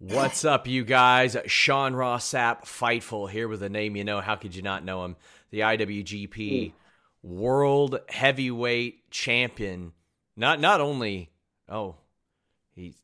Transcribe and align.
What's 0.00 0.46
up, 0.46 0.66
you 0.66 0.82
guys? 0.82 1.36
Sean 1.44 1.92
Ross 1.92 2.30
Sapp, 2.30 2.62
Fightful, 2.62 3.28
here 3.28 3.48
with 3.48 3.62
a 3.62 3.68
name 3.68 3.96
you 3.96 4.02
know. 4.02 4.22
How 4.22 4.34
could 4.34 4.56
you 4.56 4.62
not 4.62 4.82
know 4.82 5.04
him? 5.04 5.16
The 5.50 5.60
IWGP 5.60 6.72
World 7.22 8.00
Heavyweight 8.08 9.10
Champion. 9.10 9.92
Not 10.38 10.58
not 10.58 10.80
only 10.80 11.32
oh, 11.68 11.96
he's. 12.74 12.94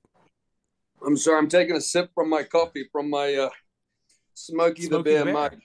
I'm 1.07 1.19
sorry. 1.19 1.37
I'm 1.37 1.51
taking 1.51 1.77
a 1.77 1.83
sip 1.83 2.13
from 2.15 2.31
my 2.31 2.45
coffee 2.45 2.89
from 2.91 3.11
my 3.11 3.35
uh, 3.35 3.51
Smokey, 4.33 4.89
the 4.89 5.03
Bear, 5.03 5.25
Bear 5.27 5.35
mug. 5.35 5.57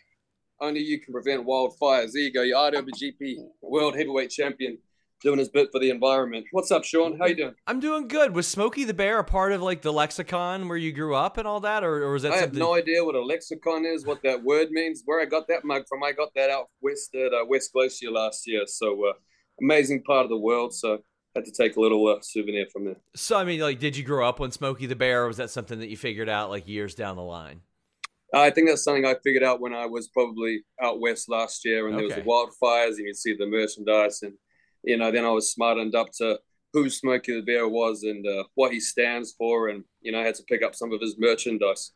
Only 0.60 0.82
you 0.82 1.00
can 1.00 1.14
prevent 1.14 1.48
wildfires. 1.48 2.12
There 2.12 2.24
you 2.24 2.34
go. 2.34 2.42
Your 2.42 2.58
IWGP 2.58 3.38
World 3.62 3.96
Heavyweight 3.96 4.32
Champion 4.32 4.80
doing 5.22 5.40
his 5.40 5.50
bit 5.50 5.70
for 5.72 5.80
the 5.80 5.90
environment. 5.90 6.46
What's 6.52 6.72
up, 6.72 6.84
Sean? 6.84 7.18
How 7.18 7.28
you 7.28 7.36
doing? 7.36 7.56
I'm 7.68 7.80
doing 7.80 8.08
good. 8.08 8.36
Was 8.36 8.48
Smokey 8.48 8.84
the 8.84 8.94
Bear 8.94 9.20
a 9.20 9.24
part 9.24 9.52
of 9.52 9.62
like 9.62 9.82
the 9.82 9.94
lexicon 9.94 10.68
where 10.68 10.78
you 10.78 10.92
grew 10.92 11.16
up 11.16 11.38
and 11.38 11.48
all 11.48 11.60
that, 11.62 11.84
or, 11.84 12.04
or 12.04 12.14
was 12.14 12.24
that? 12.24 12.34
I 12.34 12.42
something... 12.42 12.60
have 12.60 12.68
no 12.68 12.76
idea 12.76 13.04
what 13.04 13.16
a 13.16 13.24
lexicon 13.24 13.86
is, 13.86 14.06
what 14.06 14.22
that 14.24 14.44
word 14.44 14.70
means, 14.72 15.04
where 15.06 15.22
I 15.22 15.26
got 15.26 15.48
that 15.48 15.64
mug 15.64 15.84
from. 15.88 16.04
I 16.04 16.12
got 16.12 16.34
that 16.36 16.50
out 16.50 16.70
west 16.82 17.14
at 17.16 17.34
uh, 17.34 17.46
West 17.48 17.72
Glacier 17.74 18.12
last 18.12 18.48
year. 18.48 18.64
So 18.66 19.10
uh, 19.10 19.14
amazing 19.62 20.04
part 20.04 20.26
of 20.26 20.30
the 20.30 20.38
world. 20.38 20.74
So 20.74 21.00
had 21.36 21.46
to 21.46 21.52
take 21.52 21.78
a 21.78 21.80
little 21.80 22.06
uh, 22.08 22.18
souvenir 22.22 22.66
from 22.72 22.86
there. 22.86 22.98
So 23.16 23.38
I 23.38 23.44
mean, 23.44 23.62
like, 23.62 23.80
did 23.80 23.96
you 23.96 24.04
grow 24.04 24.28
up 24.28 24.40
when 24.40 24.52
Smokey 24.52 24.86
the 24.88 24.96
Bear, 24.96 25.24
or 25.24 25.28
was 25.28 25.38
that 25.38 25.50
something 25.50 25.80
that 25.80 25.90
you 25.90 25.98
figured 25.98 26.30
out 26.30 26.50
like 26.50 26.68
years 26.68 26.96
down 26.96 27.16
the 27.16 27.22
line? 27.22 27.62
I 28.34 28.50
think 28.50 28.70
that's 28.70 28.84
something 28.84 29.06
I 29.06 29.16
figured 29.24 29.44
out 29.44 29.60
when 29.60 29.74
I 29.74 29.86
was 29.88 30.08
probably 30.08 30.64
out 30.82 31.02
west 31.02 31.30
last 31.30 31.66
year, 31.66 31.88
and 31.88 31.96
okay. 31.96 32.08
there 32.08 32.24
was 32.24 32.50
the 32.56 32.66
wildfires, 32.66 32.96
and 32.96 33.08
you 33.08 33.14
see 33.14 33.36
the 33.36 33.46
merchandise 33.46 34.22
and 34.24 34.34
you 34.84 34.98
know, 34.98 35.12
then 35.12 35.26
I 35.26 35.30
was 35.30 35.52
smartened 35.52 35.96
up 35.96 36.12
to 36.18 36.40
who 36.74 36.90
Smokey 36.90 37.36
the 37.36 37.42
Bear 37.42 37.68
was 37.68 38.04
and 38.04 38.26
uh, 38.26 38.44
what 38.56 38.72
he 38.72 38.80
stands 38.80 39.34
for, 39.34 39.70
and 39.70 39.84
you 40.02 40.12
know, 40.12 40.20
I 40.20 40.24
had 40.24 40.36
to 40.36 40.44
pick 40.44 40.64
up 40.64 40.76
some 40.76 40.94
of 40.94 41.02
his 41.02 41.18
merchandise. 41.18 41.92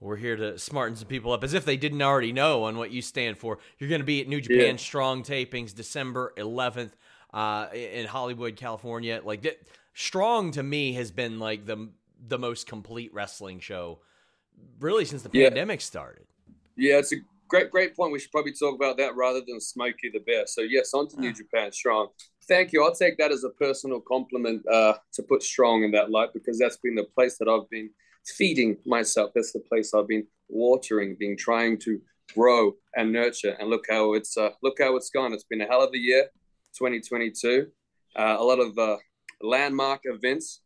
We're 0.00 0.16
here 0.16 0.36
to 0.36 0.58
smarten 0.58 0.96
some 0.96 1.08
people 1.08 1.32
up 1.32 1.44
as 1.44 1.52
if 1.52 1.66
they 1.66 1.76
didn't 1.76 2.00
already 2.00 2.32
know 2.32 2.64
on 2.64 2.78
what 2.78 2.90
you 2.90 3.02
stand 3.02 3.36
for. 3.36 3.58
You're 3.78 3.90
going 3.90 4.00
to 4.00 4.06
be 4.06 4.22
at 4.22 4.28
New 4.28 4.40
Japan 4.40 4.58
yeah. 4.58 4.76
Strong 4.76 5.24
tapings 5.24 5.74
December 5.74 6.32
11th 6.38 6.92
uh, 7.34 7.66
in 7.74 8.06
Hollywood, 8.06 8.56
California. 8.56 9.20
Like 9.22 9.42
that, 9.42 9.60
Strong 9.92 10.52
to 10.52 10.62
me 10.62 10.94
has 10.94 11.10
been 11.10 11.38
like 11.38 11.66
the 11.66 11.90
the 12.28 12.38
most 12.38 12.66
complete 12.66 13.12
wrestling 13.14 13.60
show 13.60 13.98
really 14.78 15.04
since 15.04 15.22
the 15.22 15.28
pandemic 15.28 15.80
started. 15.80 16.26
Yeah, 16.76 16.98
it's 16.98 17.12
a 17.12 17.16
great, 17.50 17.70
great 17.70 17.94
point. 17.96 18.12
We 18.12 18.20
should 18.20 18.30
probably 18.30 18.52
talk 18.52 18.74
about 18.74 18.96
that 18.98 19.14
rather 19.16 19.42
than 19.46 19.60
Smokey 19.60 20.10
the 20.12 20.20
Bear. 20.20 20.46
So 20.46 20.62
yes, 20.62 20.94
on 20.94 21.08
to 21.08 21.20
New 21.20 21.32
Japan 21.32 21.72
Strong. 21.72 22.08
Thank 22.48 22.72
you. 22.72 22.82
I'll 22.82 22.94
take 22.94 23.18
that 23.18 23.30
as 23.30 23.44
a 23.44 23.50
personal 23.50 24.00
compliment 24.00 24.66
uh, 24.66 24.94
to 25.12 25.22
put 25.22 25.42
Strong 25.42 25.84
in 25.84 25.90
that 25.90 26.10
light 26.10 26.30
because 26.32 26.58
that's 26.58 26.78
been 26.78 26.94
the 26.94 27.04
place 27.04 27.36
that 27.38 27.48
I've 27.48 27.68
been 27.68 27.90
feeding 28.24 28.78
myself. 28.86 29.32
That's 29.34 29.52
the 29.52 29.60
place 29.60 29.92
I've 29.92 30.08
been 30.08 30.26
watering, 30.48 31.16
been 31.18 31.36
trying 31.36 31.78
to 31.80 32.00
grow 32.34 32.72
and 32.96 33.12
nurture. 33.12 33.56
And 33.58 33.68
look 33.68 33.84
how 33.90 34.14
it's 34.14 34.36
uh, 34.36 34.50
look 34.62 34.78
how 34.80 34.96
it's 34.96 35.10
gone. 35.10 35.32
It's 35.32 35.44
been 35.44 35.60
a 35.60 35.66
hell 35.66 35.82
of 35.82 35.90
a 35.92 35.98
year, 35.98 36.24
2022. 36.78 37.66
Uh, 38.16 38.36
a 38.38 38.42
lot 38.42 38.60
of 38.60 38.78
uh, 38.78 38.96
landmark 39.42 40.00
events 40.04 40.60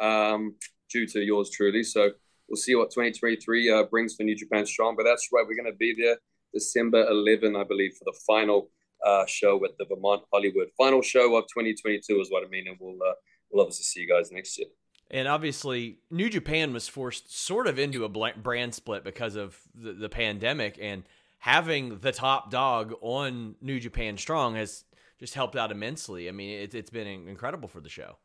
um, 0.00 0.54
due 0.90 1.06
to 1.06 1.20
yours 1.20 1.50
truly. 1.50 1.82
So 1.82 2.10
we'll 2.48 2.56
see 2.56 2.74
what 2.74 2.90
2023 2.90 3.70
uh, 3.70 3.84
brings 3.84 4.14
for 4.14 4.24
New 4.24 4.36
Japan 4.36 4.66
Strong. 4.66 4.96
But 4.96 5.04
that's 5.04 5.28
right, 5.32 5.44
we're 5.46 5.62
going 5.62 5.72
to 5.72 5.78
be 5.78 5.94
there 5.98 6.16
December 6.52 7.06
11, 7.08 7.56
I 7.56 7.64
believe, 7.64 7.92
for 7.94 8.04
the 8.04 8.18
final 8.26 8.70
uh, 9.04 9.24
show 9.26 9.64
at 9.64 9.76
the 9.78 9.84
Vermont 9.84 10.22
Hollywood. 10.32 10.68
Final 10.76 11.02
show 11.02 11.36
of 11.36 11.44
2022 11.44 12.20
is 12.20 12.30
what 12.30 12.44
I 12.44 12.48
mean, 12.48 12.66
and 12.68 12.76
we'll 12.80 12.98
uh, 13.02 13.14
we'll 13.50 13.62
obviously 13.62 13.84
see 13.84 14.00
you 14.00 14.08
guys 14.08 14.30
next 14.30 14.58
year. 14.58 14.68
And 15.10 15.26
obviously, 15.26 15.98
New 16.10 16.28
Japan 16.28 16.72
was 16.72 16.86
forced 16.86 17.36
sort 17.36 17.66
of 17.66 17.78
into 17.78 18.04
a 18.04 18.08
brand 18.08 18.74
split 18.74 19.02
because 19.02 19.34
of 19.34 19.58
the, 19.74 19.92
the 19.92 20.08
pandemic, 20.08 20.78
and 20.80 21.02
having 21.38 21.98
the 21.98 22.12
top 22.12 22.50
dog 22.50 22.94
on 23.00 23.56
New 23.60 23.80
Japan 23.80 24.16
Strong 24.16 24.54
has 24.56 24.84
just 25.18 25.34
helped 25.34 25.56
out 25.56 25.72
immensely. 25.72 26.28
I 26.28 26.32
mean, 26.32 26.60
it, 26.60 26.74
it's 26.74 26.90
been 26.90 27.06
incredible 27.06 27.68
for 27.68 27.80
the 27.80 27.88
show. 27.88 28.16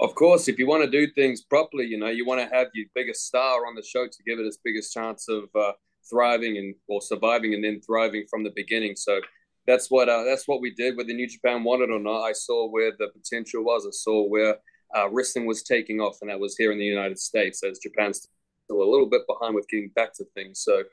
Of 0.00 0.14
course, 0.14 0.46
if 0.46 0.58
you 0.58 0.68
want 0.68 0.84
to 0.84 0.90
do 0.90 1.10
things 1.12 1.42
properly, 1.42 1.86
you 1.86 1.98
know, 1.98 2.06
you 2.06 2.24
want 2.24 2.40
to 2.40 2.54
have 2.54 2.68
your 2.72 2.86
biggest 2.94 3.26
star 3.26 3.66
on 3.66 3.74
the 3.74 3.82
show 3.82 4.06
to 4.06 4.22
give 4.24 4.38
it 4.38 4.46
its 4.46 4.58
biggest 4.62 4.94
chance 4.94 5.28
of 5.28 5.44
uh, 5.56 5.72
thriving 6.08 6.56
and 6.58 6.74
or 6.88 7.00
surviving 7.00 7.54
and 7.54 7.62
then 7.62 7.80
thriving 7.80 8.24
from 8.28 8.44
the 8.44 8.52
beginning. 8.54 8.96
So 8.96 9.20
that's 9.66 9.90
what 9.90 10.08
uh, 10.08 10.24
that's 10.24 10.48
what 10.48 10.60
we 10.60 10.74
did. 10.74 10.96
Whether 10.96 11.12
New 11.12 11.28
Japan 11.28 11.62
wanted 11.64 11.90
or 11.90 11.98
not, 11.98 12.22
I 12.22 12.32
saw 12.32 12.68
where 12.68 12.92
the 12.98 13.08
potential 13.08 13.64
was. 13.64 13.86
I 13.86 13.92
saw 13.92 14.26
where 14.26 14.56
uh, 14.96 15.08
wrestling 15.10 15.46
was 15.46 15.62
taking 15.62 16.00
off, 16.00 16.18
and 16.20 16.30
that 16.30 16.40
was 16.40 16.56
here 16.56 16.72
in 16.72 16.78
the 16.78 16.84
United 16.84 17.18
States. 17.18 17.62
As 17.62 17.78
Japan's 17.78 18.26
still 18.64 18.82
a 18.82 18.90
little 18.90 19.08
bit 19.08 19.22
behind 19.28 19.54
with 19.54 19.68
getting 19.68 19.90
back 19.94 20.14
to 20.14 20.24
things, 20.34 20.60
so 20.60 20.84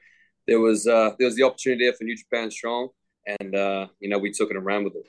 there 0.48 0.60
was 0.60 0.88
uh, 0.88 1.12
there 1.18 1.26
was 1.26 1.36
the 1.36 1.44
opportunity 1.44 1.86
there 1.86 1.94
for 1.94 2.04
New 2.04 2.18
Japan 2.18 2.52
Strong, 2.52 2.90
and 3.40 3.56
uh, 3.56 3.88
you 4.00 4.10
know 4.10 4.18
we 4.18 4.32
took 4.32 4.52
it 4.52 4.58
around 4.58 4.84
with 4.84 4.96
it. 4.96 5.08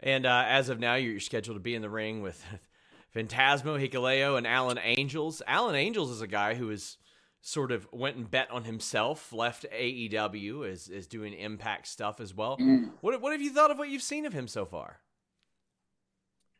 And 0.00 0.26
uh, 0.26 0.44
as 0.46 0.68
of 0.68 0.78
now, 0.78 0.96
you're 0.96 1.20
scheduled 1.20 1.56
to 1.56 1.60
be 1.60 1.74
in 1.74 1.82
the 1.82 1.88
ring 1.88 2.22
with 2.22 2.44
Phantasmo, 3.14 3.80
Hikuleo, 3.80 4.36
and 4.36 4.46
Alan 4.46 4.78
Angels. 4.82 5.42
Alan 5.46 5.74
Angels 5.74 6.10
is 6.10 6.20
a 6.20 6.26
guy 6.26 6.54
who 6.54 6.70
is 6.70 6.98
sort 7.46 7.70
of 7.70 7.86
went 7.92 8.16
and 8.16 8.28
bet 8.28 8.50
on 8.50 8.64
himself, 8.64 9.32
left 9.32 9.64
AEW, 9.72 10.68
is 10.68 10.88
is 10.88 11.06
doing 11.06 11.32
Impact 11.32 11.86
stuff 11.86 12.20
as 12.20 12.34
well. 12.34 12.56
Mm. 12.58 12.90
What 13.00 13.20
what 13.20 13.32
have 13.32 13.40
you 13.40 13.50
thought 13.50 13.70
of 13.70 13.78
what 13.78 13.88
you've 13.88 14.02
seen 14.02 14.26
of 14.26 14.32
him 14.32 14.48
so 14.48 14.64
far? 14.64 15.00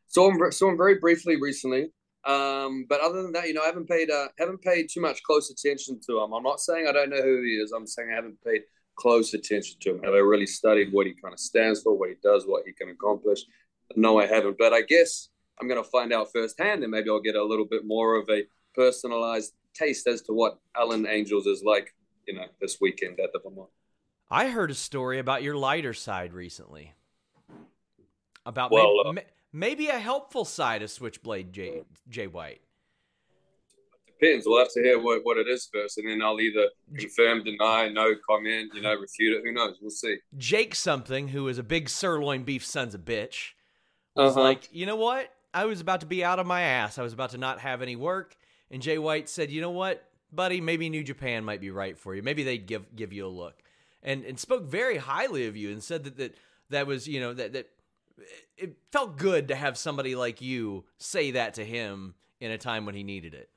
Saw 0.07 0.31
him 0.31 0.51
saw 0.51 0.69
him 0.69 0.77
very 0.77 0.95
briefly 0.95 1.35
recently, 1.35 1.91
um, 2.23 2.85
but 2.87 3.01
other 3.01 3.21
than 3.21 3.33
that, 3.33 3.47
you 3.47 3.53
know, 3.53 3.63
I 3.63 3.65
haven't 3.65 3.89
paid 3.89 4.09
uh, 4.09 4.27
haven't 4.39 4.61
paid 4.61 4.87
too 4.89 5.01
much 5.01 5.21
close 5.23 5.51
attention 5.51 5.99
to 6.07 6.19
him. 6.19 6.31
I'm 6.31 6.43
not 6.43 6.61
saying 6.61 6.87
I 6.87 6.93
don't 6.93 7.09
know 7.09 7.21
who 7.21 7.43
he 7.43 7.55
is. 7.55 7.73
I'm 7.73 7.85
saying 7.85 8.09
I 8.09 8.15
haven't 8.15 8.41
paid 8.41 8.61
close 8.95 9.33
attention 9.33 9.77
to 9.81 9.91
him. 9.91 10.03
Have 10.03 10.13
I 10.13 10.19
really 10.19 10.47
studied 10.47 10.93
what 10.93 11.05
he 11.05 11.13
kind 11.21 11.33
of 11.33 11.39
stands 11.39 11.81
for, 11.81 11.97
what 11.97 12.09
he 12.09 12.15
does, 12.23 12.45
what 12.45 12.63
he 12.65 12.71
can 12.71 12.89
accomplish? 12.89 13.41
No, 13.97 14.19
I 14.19 14.25
haven't. 14.25 14.57
But 14.57 14.71
I 14.71 14.83
guess 14.83 15.27
I'm 15.59 15.67
going 15.67 15.83
to 15.83 15.89
find 15.89 16.13
out 16.13 16.31
firsthand, 16.31 16.83
and 16.83 16.91
maybe 16.91 17.09
I'll 17.09 17.19
get 17.19 17.35
a 17.35 17.43
little 17.43 17.65
bit 17.65 17.85
more 17.85 18.15
of 18.15 18.29
a 18.29 18.43
personalized 18.73 19.53
taste 19.77 20.07
as 20.07 20.21
to 20.23 20.33
what 20.33 20.59
Alan 20.75 21.05
Angels 21.07 21.45
is 21.45 21.63
like, 21.63 21.93
you 22.27 22.33
know, 22.33 22.45
this 22.59 22.77
weekend 22.81 23.19
at 23.19 23.31
the 23.33 23.39
Vermont. 23.39 23.69
I 24.29 24.49
heard 24.49 24.71
a 24.71 24.75
story 24.75 25.19
about 25.19 25.43
your 25.43 25.55
lighter 25.55 25.93
side 25.93 26.33
recently. 26.33 26.93
About 28.45 28.71
well, 28.71 29.13
maybe, 29.13 29.19
uh, 29.19 29.29
maybe, 29.53 29.87
a 29.87 29.99
helpful 29.99 30.45
side 30.45 30.81
of 30.81 30.89
Switchblade 30.89 31.51
Jay, 31.51 31.83
Jay 32.09 32.27
White. 32.27 32.61
Depends. 34.19 34.45
We'll 34.47 34.59
have 34.59 34.71
to 34.73 34.81
hear 34.81 34.99
what, 34.99 35.21
what 35.23 35.37
it 35.37 35.47
is 35.47 35.69
first, 35.71 35.97
and 35.97 36.09
then 36.09 36.21
I'll 36.21 36.39
either 36.39 36.69
confirm, 36.97 37.43
deny, 37.43 37.89
no 37.89 38.15
comment, 38.27 38.71
you 38.73 38.81
know, 38.81 38.95
refute 38.95 39.37
it. 39.37 39.43
Who 39.43 39.51
knows? 39.51 39.77
We'll 39.81 39.91
see. 39.91 40.17
Jake 40.37 40.75
something, 40.75 41.27
who 41.27 41.47
is 41.47 41.57
a 41.57 41.63
big 41.63 41.89
sirloin 41.89 42.43
beef 42.43 42.65
son's 42.65 42.95
a 42.95 42.99
bitch, 42.99 43.51
was 44.15 44.31
uh-huh. 44.31 44.41
like, 44.41 44.69
you 44.71 44.85
know 44.85 44.95
what? 44.95 45.29
I 45.53 45.65
was 45.65 45.81
about 45.81 46.01
to 46.01 46.05
be 46.05 46.23
out 46.23 46.39
of 46.39 46.47
my 46.47 46.61
ass. 46.61 46.97
I 46.97 47.03
was 47.03 47.13
about 47.13 47.31
to 47.31 47.37
not 47.37 47.59
have 47.59 47.81
any 47.81 47.95
work 47.95 48.35
and 48.71 48.81
Jay 48.81 48.97
White 48.97 49.29
said, 49.29 49.51
"You 49.51 49.61
know 49.61 49.71
what, 49.71 50.03
buddy? 50.31 50.61
Maybe 50.61 50.89
New 50.89 51.03
Japan 51.03 51.45
might 51.45 51.61
be 51.61 51.71
right 51.71 51.97
for 51.97 52.15
you. 52.15 52.23
Maybe 52.23 52.43
they'd 52.43 52.65
give 52.65 52.95
give 52.95 53.13
you 53.13 53.25
a 53.25 53.29
look." 53.29 53.61
And 54.03 54.23
and 54.25 54.39
spoke 54.39 54.63
very 54.65 54.97
highly 54.97 55.47
of 55.47 55.55
you 55.55 55.71
and 55.71 55.83
said 55.83 56.03
that 56.05 56.17
that 56.17 56.35
that 56.69 56.87
was 56.87 57.07
you 57.07 57.19
know 57.19 57.33
that 57.33 57.53
that 57.53 57.69
it 58.57 58.75
felt 58.91 59.17
good 59.17 59.47
to 59.49 59.55
have 59.55 59.77
somebody 59.77 60.15
like 60.15 60.41
you 60.41 60.85
say 60.97 61.31
that 61.31 61.53
to 61.55 61.65
him 61.65 62.15
in 62.39 62.51
a 62.51 62.57
time 62.57 62.85
when 62.85 62.95
he 62.95 63.03
needed 63.03 63.33
it. 63.33 63.49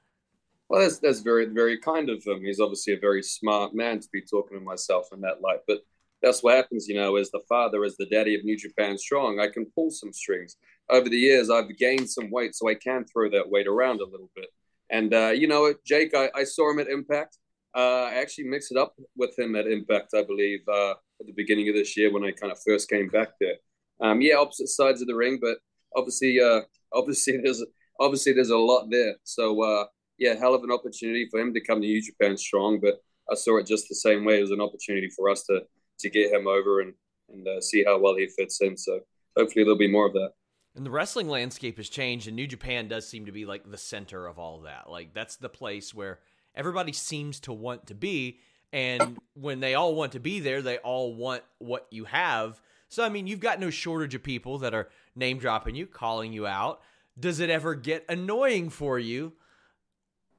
Well, 0.68 0.80
that's 0.80 0.98
that's 0.98 1.20
very 1.20 1.46
very 1.46 1.78
kind 1.78 2.10
of 2.10 2.24
him. 2.24 2.44
He's 2.44 2.60
obviously 2.60 2.94
a 2.94 2.98
very 2.98 3.22
smart 3.22 3.74
man 3.74 4.00
to 4.00 4.08
be 4.12 4.22
talking 4.22 4.58
to 4.58 4.64
myself 4.64 5.08
in 5.12 5.20
that 5.22 5.40
light. 5.40 5.60
But 5.66 5.80
that's 6.22 6.42
what 6.42 6.56
happens, 6.56 6.86
you 6.86 6.94
know, 6.94 7.16
as 7.16 7.30
the 7.30 7.40
father, 7.48 7.84
as 7.84 7.96
the 7.96 8.06
daddy 8.06 8.34
of 8.34 8.44
New 8.44 8.56
Japan 8.56 8.98
Strong, 8.98 9.40
I 9.40 9.48
can 9.48 9.66
pull 9.74 9.90
some 9.90 10.12
strings. 10.12 10.56
Over 10.90 11.08
the 11.08 11.16
years, 11.16 11.50
I've 11.50 11.76
gained 11.78 12.10
some 12.10 12.30
weight, 12.30 12.54
so 12.54 12.68
I 12.68 12.74
can 12.74 13.04
throw 13.04 13.30
that 13.30 13.48
weight 13.48 13.66
around 13.66 14.00
a 14.00 14.04
little 14.06 14.30
bit. 14.36 14.48
And 14.90 15.14
uh, 15.14 15.28
you 15.30 15.46
know, 15.46 15.72
Jake, 15.86 16.14
I, 16.14 16.30
I, 16.34 16.44
saw 16.44 16.70
him 16.70 16.80
at 16.80 16.88
Impact. 16.88 17.38
Uh, 17.76 18.08
I 18.10 18.14
actually 18.14 18.44
mixed 18.44 18.72
it 18.72 18.78
up 18.78 18.94
with 19.16 19.38
him 19.38 19.54
at 19.54 19.66
Impact, 19.66 20.12
I 20.14 20.22
believe, 20.22 20.60
uh, 20.68 20.94
at 21.20 21.26
the 21.26 21.32
beginning 21.32 21.68
of 21.68 21.76
this 21.76 21.96
year 21.96 22.12
when 22.12 22.24
I 22.24 22.32
kind 22.32 22.50
of 22.50 22.58
first 22.66 22.90
came 22.90 23.08
back 23.08 23.30
there. 23.40 23.54
Um, 24.00 24.20
yeah, 24.20 24.36
opposite 24.36 24.68
sides 24.68 25.00
of 25.00 25.06
the 25.06 25.14
ring, 25.14 25.38
but 25.40 25.58
obviously, 25.96 26.40
uh, 26.40 26.62
obviously 26.92 27.38
there's 27.42 27.64
obviously 28.00 28.32
there's 28.32 28.50
a 28.50 28.56
lot 28.56 28.88
there. 28.90 29.14
So 29.24 29.62
uh, 29.62 29.84
yeah, 30.18 30.34
hell 30.34 30.54
of 30.54 30.64
an 30.64 30.72
opportunity 30.72 31.28
for 31.30 31.38
him 31.38 31.54
to 31.54 31.60
come 31.60 31.80
to 31.80 31.86
New 31.86 32.02
Japan 32.02 32.36
strong. 32.36 32.80
But 32.80 33.00
I 33.30 33.36
saw 33.36 33.58
it 33.58 33.66
just 33.66 33.88
the 33.88 33.94
same 33.94 34.24
way. 34.24 34.38
It 34.38 34.42
was 34.42 34.50
an 34.50 34.60
opportunity 34.60 35.08
for 35.16 35.30
us 35.30 35.44
to 35.44 35.62
to 36.00 36.10
get 36.10 36.32
him 36.32 36.48
over 36.48 36.80
and 36.80 36.94
and 37.28 37.46
uh, 37.46 37.60
see 37.60 37.84
how 37.84 37.98
well 37.98 38.16
he 38.16 38.26
fits 38.26 38.60
in. 38.60 38.76
So 38.76 39.00
hopefully 39.36 39.64
there'll 39.64 39.78
be 39.78 39.90
more 39.90 40.06
of 40.06 40.14
that. 40.14 40.32
And 40.76 40.86
the 40.86 40.90
wrestling 40.90 41.28
landscape 41.28 41.78
has 41.78 41.88
changed, 41.88 42.28
and 42.28 42.36
New 42.36 42.46
Japan 42.46 42.86
does 42.86 43.06
seem 43.06 43.26
to 43.26 43.32
be 43.32 43.44
like 43.44 43.68
the 43.68 43.78
center 43.78 44.26
of 44.26 44.38
all 44.38 44.60
that. 44.60 44.88
Like 44.88 45.12
that's 45.12 45.36
the 45.36 45.48
place 45.48 45.92
where 45.92 46.20
everybody 46.54 46.92
seems 46.92 47.40
to 47.40 47.52
want 47.52 47.86
to 47.88 47.94
be, 47.94 48.38
and 48.72 49.18
when 49.34 49.60
they 49.60 49.74
all 49.74 49.94
want 49.94 50.12
to 50.12 50.20
be 50.20 50.38
there, 50.40 50.62
they 50.62 50.78
all 50.78 51.14
want 51.14 51.42
what 51.58 51.86
you 51.90 52.04
have. 52.04 52.60
So 52.88 53.04
I 53.04 53.08
mean, 53.08 53.26
you've 53.26 53.40
got 53.40 53.58
no 53.58 53.70
shortage 53.70 54.14
of 54.14 54.22
people 54.22 54.58
that 54.58 54.74
are 54.74 54.88
name 55.16 55.38
dropping 55.38 55.74
you, 55.74 55.86
calling 55.86 56.32
you 56.32 56.46
out. 56.46 56.80
Does 57.18 57.40
it 57.40 57.50
ever 57.50 57.74
get 57.74 58.04
annoying 58.08 58.70
for 58.70 58.98
you, 58.98 59.32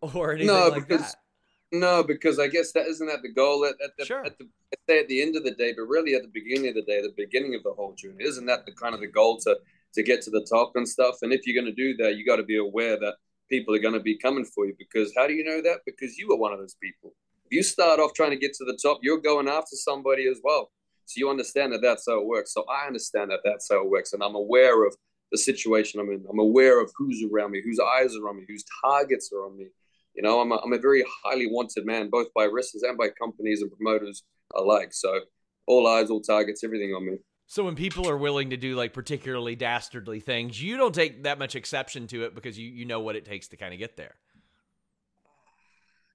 or 0.01 0.31
anything 0.31 0.48
no, 0.48 0.69
like 0.69 0.88
because, 0.88 1.12
that? 1.12 1.16
No, 1.74 2.04
because 2.04 2.39
I 2.39 2.48
guess 2.48 2.72
that 2.72 2.88
isn't 2.88 3.07
that 3.07 3.22
the 3.22 3.31
goal 3.31 3.66
at, 3.66 3.75
at 3.83 3.92
the, 3.98 4.06
sure. 4.06 4.25
at 4.25 4.38
the 4.38 4.48
at 4.89 5.07
the 5.07 5.22
end 5.22 5.36
of 5.36 5.44
the 5.44 5.51
day, 5.51 5.74
but 5.75 5.83
really 5.83 6.16
at 6.16 6.22
the 6.22 6.30
beginning 6.30 6.69
of 6.69 6.75
the 6.75 6.81
day, 6.83 7.01
the 7.01 7.13
beginning 7.16 7.56
of 7.56 7.63
the 7.63 7.74
whole 7.74 7.94
journey, 7.94 8.24
isn't 8.24 8.45
that 8.45 8.66
the 8.66 8.72
kind 8.72 8.94
of 8.94 9.01
the 9.01 9.07
goal 9.07 9.38
to 9.39 9.57
to 9.94 10.04
get 10.04 10.22
to 10.24 10.30
the 10.30 10.46
top 10.50 10.74
and 10.76 10.88
stuff? 10.88 11.16
And 11.22 11.34
if 11.34 11.46
you're 11.46 11.62
going 11.62 11.74
to 11.74 11.84
do 11.84 11.96
that, 12.04 12.16
you 12.16 12.26
got 12.26 12.38
to 12.38 12.44
be 12.44 12.58
aware 12.58 13.00
that 13.00 13.16
people 13.50 13.76
are 13.76 13.80
going 13.80 13.94
to 13.94 14.00
be 14.00 14.18
coming 14.18 14.46
for 14.46 14.66
you. 14.66 14.74
Because 14.78 15.14
how 15.16 15.28
do 15.28 15.34
you 15.34 15.44
know 15.44 15.62
that? 15.62 15.80
Because 15.86 16.18
you 16.18 16.28
were 16.30 16.38
one 16.38 16.54
of 16.54 16.60
those 16.60 16.76
people. 16.82 17.14
If 17.46 17.52
you 17.52 17.64
start 17.64 18.00
off 18.00 18.14
trying 18.14 18.32
to 18.32 18.38
get 18.38 18.54
to 18.56 18.66
the 18.66 18.80
top, 18.82 19.00
you're 19.02 19.20
going 19.20 19.48
after 19.48 19.76
somebody 19.76 20.28
as 20.28 20.40
well. 20.44 20.72
So 21.06 21.20
you 21.20 21.30
understand 21.30 21.74
that 21.74 21.82
that's 21.82 22.06
how 22.08 22.20
it 22.22 22.26
works. 22.26 22.54
So 22.54 22.64
I 22.70 22.88
understand 22.88 23.32
that 23.32 23.42
that's 23.44 23.68
how 23.70 23.84
it 23.84 23.90
works, 23.90 24.14
and 24.14 24.24
I'm 24.24 24.36
aware 24.36 24.88
of 24.88 24.96
the 25.32 25.38
situation 25.38 26.00
I'm 26.00 26.10
in. 26.10 26.26
I'm 26.30 26.40
aware 26.40 26.82
of 26.82 26.92
who's 26.96 27.24
around 27.24 27.52
me, 27.52 27.62
whose 27.62 27.80
eyes 27.80 28.16
are 28.16 28.30
on 28.30 28.38
me, 28.38 28.46
whose 28.48 28.64
targets 28.84 29.32
are 29.34 29.46
on 29.46 29.58
me. 29.58 29.68
You 30.16 30.24
know, 30.24 30.40
I'm 30.40 30.52
a, 30.52 30.56
I'm 30.58 30.74
a 30.74 30.78
very 30.78 31.04
highly 31.24 31.48
wanted 31.48 31.86
man, 31.86 32.10
both 32.10 32.28
by 32.34 32.46
wrestlers 32.46 32.84
and 32.84 32.98
by 32.98 33.10
companies 33.10 33.62
and 33.62 33.72
promoters 33.72 34.24
alike. 34.56 34.94
So 34.94 35.22
all 35.68 35.88
eyes, 35.88 36.10
all 36.10 36.22
targets, 36.22 36.64
everything 36.64 36.94
on 36.94 37.06
me. 37.06 37.18
So 37.51 37.65
when 37.65 37.75
people 37.75 38.09
are 38.09 38.15
willing 38.15 38.51
to 38.51 38.56
do 38.56 38.77
like 38.77 38.94
particularly 38.94 39.57
dastardly 39.57 40.21
things, 40.21 40.63
you 40.63 40.77
don't 40.77 40.95
take 40.95 41.24
that 41.24 41.38
much 41.38 41.57
exception 41.57 42.07
to 42.07 42.24
it 42.24 42.33
because 42.33 42.57
you 42.57 42.69
you 42.69 42.86
know 42.86 43.01
what 43.01 43.18
it 43.18 43.25
takes 43.25 43.50
to 43.50 43.57
kind 43.57 43.74
of 43.74 43.77
get 43.77 43.98
there. 43.98 44.15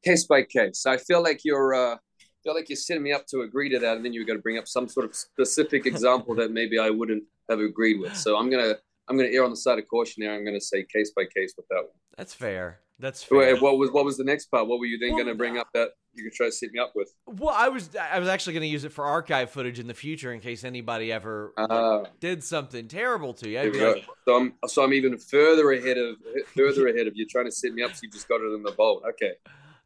Case 0.03 0.25
by 0.25 0.45
case. 0.45 0.87
I 0.87 0.97
feel 0.97 1.23
like 1.23 1.45
you're 1.45 1.75
uh 1.75 1.99
feel 2.43 2.55
like 2.55 2.71
you're 2.71 2.77
setting 2.77 3.03
me 3.03 3.13
up 3.13 3.27
to 3.27 3.43
agree 3.43 3.69
to 3.69 3.79
that, 3.81 3.97
and 3.97 4.03
then 4.03 4.15
you're 4.15 4.25
going 4.25 4.39
to 4.39 4.43
bring 4.43 4.57
up 4.57 4.67
some 4.67 4.89
sort 4.89 5.05
of 5.05 5.15
specific 5.15 5.85
example 5.85 6.35
that 6.37 6.53
maybe 6.53 6.79
I 6.79 6.89
wouldn't 6.89 7.25
have 7.51 7.61
agreed 7.61 8.01
with. 8.01 8.17
So 8.17 8.39
I'm 8.39 8.49
gonna 8.49 8.77
I'm 9.07 9.19
gonna 9.19 9.29
err 9.29 9.45
on 9.45 9.51
the 9.51 9.59
side 9.59 9.79
of 9.79 9.87
caution 9.89 10.23
there. 10.23 10.35
I'm 10.35 10.43
gonna 10.43 10.59
say 10.59 10.87
case 10.91 11.13
by 11.15 11.25
case 11.25 11.53
with 11.55 11.69
that 11.69 11.83
one. 11.83 12.01
That's 12.17 12.33
fair. 12.33 12.81
That's 12.99 13.23
fair. 13.23 13.57
What 13.57 13.77
was 13.77 13.91
what 13.91 14.05
was 14.05 14.17
the 14.17 14.25
next 14.25 14.47
part? 14.47 14.67
What 14.67 14.79
were 14.79 14.87
you 14.87 14.99
then 14.99 15.11
well, 15.11 15.25
going 15.25 15.35
to 15.35 15.39
bring 15.39 15.59
up 15.59 15.69
that 15.75 15.91
you 16.15 16.25
could 16.25 16.33
try 16.33 16.47
to 16.47 16.53
set 16.53 16.73
me 16.73 16.79
up 16.79 16.93
with? 16.95 17.13
Well, 17.27 17.55
I 17.55 17.69
was 17.69 17.91
I 17.95 18.19
was 18.19 18.29
actually 18.29 18.55
going 18.55 18.63
to 18.63 18.69
use 18.69 18.85
it 18.85 18.93
for 18.93 19.05
archive 19.05 19.51
footage 19.51 19.79
in 19.79 19.87
the 19.87 19.95
future 19.95 20.33
in 20.33 20.41
case 20.41 20.65
anybody 20.65 21.13
ever 21.13 21.53
uh, 21.59 22.05
did 22.21 22.43
something 22.43 22.89
terrible 22.89 23.35
to 23.35 23.51
you. 23.51 23.71
Like, 23.73 24.05
so 24.25 24.37
I'm 24.37 24.55
so 24.67 24.83
I'm 24.83 24.95
even 24.95 25.19
further 25.19 25.73
ahead 25.73 25.99
of 25.99 26.17
further 26.55 26.89
ahead 26.89 27.07
of 27.07 27.17
you 27.17 27.27
trying 27.27 27.45
to 27.45 27.53
set 27.53 27.73
me 27.75 27.83
up. 27.83 27.93
So 27.93 28.01
you 28.05 28.11
just 28.11 28.29
got 28.29 28.41
it 28.41 28.55
in 28.55 28.63
the 28.63 28.73
bolt. 28.73 29.03
Okay, 29.11 29.33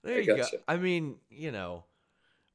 there 0.04 0.16
I 0.16 0.20
you 0.20 0.26
gotcha. 0.26 0.58
go. 0.58 0.62
I 0.68 0.76
mean, 0.76 1.16
you 1.30 1.50
know, 1.50 1.84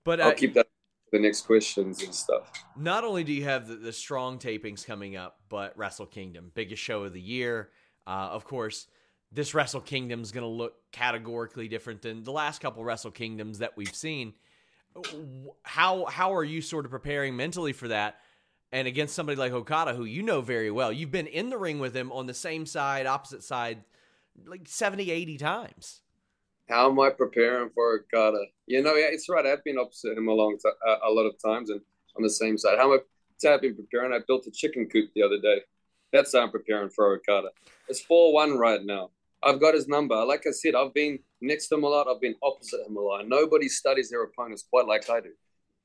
but 0.05 0.21
I'll 0.21 0.29
uh, 0.29 0.35
keep 0.35 0.53
that 0.53 0.67
the 1.11 1.19
next 1.19 1.41
questions 1.41 2.01
and 2.01 2.13
stuff. 2.13 2.51
Not 2.77 3.03
only 3.03 3.23
do 3.23 3.33
you 3.33 3.43
have 3.43 3.67
the, 3.67 3.75
the 3.75 3.93
strong 3.93 4.39
tapings 4.39 4.85
coming 4.85 5.15
up, 5.15 5.39
but 5.49 5.77
Wrestle 5.77 6.05
Kingdom, 6.05 6.51
biggest 6.53 6.81
show 6.81 7.03
of 7.03 7.13
the 7.13 7.21
year. 7.21 7.69
Uh, 8.07 8.29
of 8.31 8.45
course, 8.45 8.87
this 9.35 9.53
Wrestle 9.53 9.81
Kingdom 9.81 10.21
is 10.21 10.31
going 10.31 10.43
to 10.43 10.49
look 10.49 10.75
categorically 10.91 11.67
different 11.67 12.01
than 12.01 12.23
the 12.23 12.31
last 12.31 12.61
couple 12.61 12.83
Wrestle 12.83 13.11
Kingdoms 13.11 13.59
that 13.59 13.75
we've 13.75 13.93
seen. 13.93 14.33
How 15.63 16.05
how 16.05 16.33
are 16.35 16.43
you 16.43 16.61
sort 16.61 16.85
of 16.85 16.91
preparing 16.91 17.35
mentally 17.35 17.73
for 17.73 17.89
that? 17.89 18.21
And 18.71 18.87
against 18.87 19.15
somebody 19.15 19.37
like 19.37 19.51
Okada, 19.51 19.93
who 19.93 20.05
you 20.05 20.23
know 20.23 20.41
very 20.41 20.71
well, 20.71 20.91
you've 20.91 21.11
been 21.11 21.27
in 21.27 21.49
the 21.49 21.57
ring 21.57 21.79
with 21.79 21.95
him 21.95 22.11
on 22.11 22.25
the 22.25 22.33
same 22.33 22.65
side, 22.65 23.05
opposite 23.05 23.43
side, 23.43 23.83
like 24.45 24.67
70, 24.67 25.11
80 25.11 25.37
times. 25.37 26.01
How 26.67 26.89
am 26.89 26.99
I 26.99 27.11
preparing 27.11 27.69
for 27.69 27.99
Okada? 27.99 28.45
You 28.65 28.81
know, 28.81 28.95
yeah, 28.95 29.07
it's 29.11 29.29
right. 29.29 29.45
I've 29.45 29.63
been 29.63 29.77
opposite 29.77 30.17
him 30.17 30.27
a 30.27 30.33
long 30.33 30.57
time, 30.57 30.73
a 31.05 31.11
lot 31.11 31.25
of 31.25 31.35
times, 31.41 31.69
and 31.69 31.79
on 32.17 32.23
the 32.23 32.29
same 32.29 32.57
side. 32.57 32.77
How 32.77 32.91
am 32.91 32.99
I? 32.99 33.49
I've 33.49 33.61
been 33.61 33.75
preparing. 33.75 34.13
I 34.13 34.19
built 34.25 34.47
a 34.47 34.51
chicken 34.51 34.87
coop 34.87 35.11
the 35.13 35.21
other 35.21 35.39
day. 35.39 35.61
That's 36.11 36.33
how 36.33 36.41
I'm 36.41 36.51
preparing 36.51 36.89
for 36.89 37.13
Okada. 37.13 37.49
It's 37.87 38.01
four 38.01 38.33
one 38.33 38.57
right 38.57 38.83
now. 38.83 39.11
I've 39.45 39.61
got 39.61 39.75
his 39.75 39.87
number. 39.87 40.15
Like 40.25 40.45
I 40.47 40.51
said, 40.51 40.73
I've 40.73 40.93
been 40.95 41.19
next 41.39 41.67
to 41.67 41.75
him 41.75 41.83
a 41.83 41.87
lot. 41.87 42.07
I've 42.07 42.19
been 42.19 42.33
opposite 42.41 42.81
him 42.87 42.97
a 42.97 42.99
lot. 42.99 43.27
Nobody 43.27 43.69
studies 43.69 44.09
their 44.09 44.23
opponents 44.23 44.65
quite 44.67 44.87
like 44.87 45.07
I 45.07 45.21
do. 45.21 45.29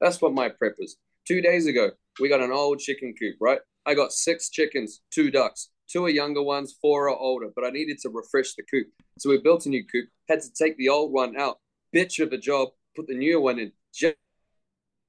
That's 0.01 0.23
what 0.23 0.33
my 0.33 0.49
prep 0.49 0.77
is. 0.79 0.97
Two 1.29 1.43
days 1.43 1.67
ago, 1.67 1.91
we 2.21 2.31
got 2.31 2.41
an 2.41 2.53
old 2.53 2.79
chicken 2.79 3.15
coop, 3.19 3.37
right? 3.39 3.61
I 3.85 3.93
got 3.93 4.13
six 4.13 4.49
chickens, 4.49 5.03
two 5.13 5.31
ducks. 5.31 5.69
Two 5.93 6.07
are 6.07 6.11
younger 6.11 6.43
ones, 6.43 6.77
four 6.81 7.11
are 7.11 7.17
older, 7.17 7.49
but 7.55 7.67
I 7.67 7.71
needed 7.71 7.99
to 7.99 8.09
refresh 8.09 8.55
the 8.55 8.63
coop. 8.63 8.87
So 9.19 9.29
we 9.29 9.39
built 9.39 9.67
a 9.67 9.69
new 9.69 9.85
coop, 9.87 10.09
had 10.29 10.41
to 10.41 10.49
take 10.53 10.79
the 10.79 10.89
old 10.89 11.13
one 11.13 11.39
out, 11.39 11.59
bitch 11.95 12.19
of 12.25 12.33
a 12.33 12.39
job, 12.39 12.69
put 12.97 13.09
the 13.09 13.15
new 13.15 13.43
one 13.43 13.59
in, 13.59 13.73
just 13.93 14.15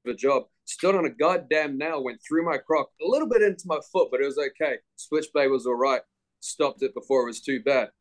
of 0.05 0.13
a 0.13 0.15
job. 0.15 0.43
Stood 0.65 0.95
on 0.95 1.05
a 1.05 1.09
goddamn 1.09 1.77
nail, 1.77 2.03
went 2.03 2.19
through 2.27 2.43
my 2.45 2.57
crock, 2.57 2.89
a 3.01 3.07
little 3.07 3.29
bit 3.29 3.41
into 3.41 3.63
my 3.65 3.79
foot, 3.93 4.09
but 4.11 4.19
it 4.19 4.25
was 4.25 4.37
okay. 4.37 4.77
Switchblade 4.97 5.51
was 5.51 5.65
all 5.65 5.75
right. 5.75 6.01
Stopped 6.41 6.83
it 6.83 6.93
before 6.93 7.21
it 7.23 7.27
was 7.27 7.41
too 7.41 7.61
bad 7.63 7.91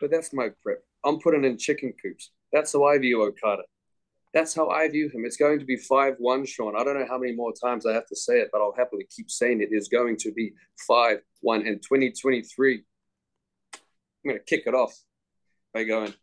but 0.00 0.10
that's 0.10 0.32
my 0.32 0.50
prep. 0.62 0.78
I'm 1.04 1.18
putting 1.18 1.44
in 1.44 1.58
chicken 1.58 1.92
coops. 2.00 2.30
That's 2.52 2.72
how 2.72 2.84
I 2.84 2.98
view 2.98 3.22
Okada. 3.22 3.62
That's 4.34 4.54
how 4.54 4.68
I 4.68 4.88
view 4.88 5.08
him. 5.08 5.24
It's 5.24 5.36
going 5.36 5.58
to 5.58 5.64
be 5.64 5.76
5 5.76 6.14
1, 6.18 6.46
Sean. 6.46 6.76
I 6.76 6.84
don't 6.84 6.98
know 6.98 7.06
how 7.08 7.18
many 7.18 7.34
more 7.34 7.52
times 7.52 7.86
I 7.86 7.94
have 7.94 8.06
to 8.08 8.16
say 8.16 8.40
it, 8.40 8.50
but 8.52 8.60
I'll 8.60 8.74
happily 8.76 9.06
keep 9.10 9.30
saying 9.30 9.62
it. 9.62 9.70
It 9.72 9.76
is 9.76 9.88
going 9.88 10.16
to 10.18 10.32
be 10.32 10.52
5 10.86 11.18
1. 11.40 11.66
And 11.66 11.82
2023, 11.82 12.74
I'm 13.74 13.80
going 14.26 14.38
to 14.38 14.44
kick 14.44 14.64
it 14.66 14.74
off 14.74 14.94
by 15.72 15.84
going, 15.84 16.14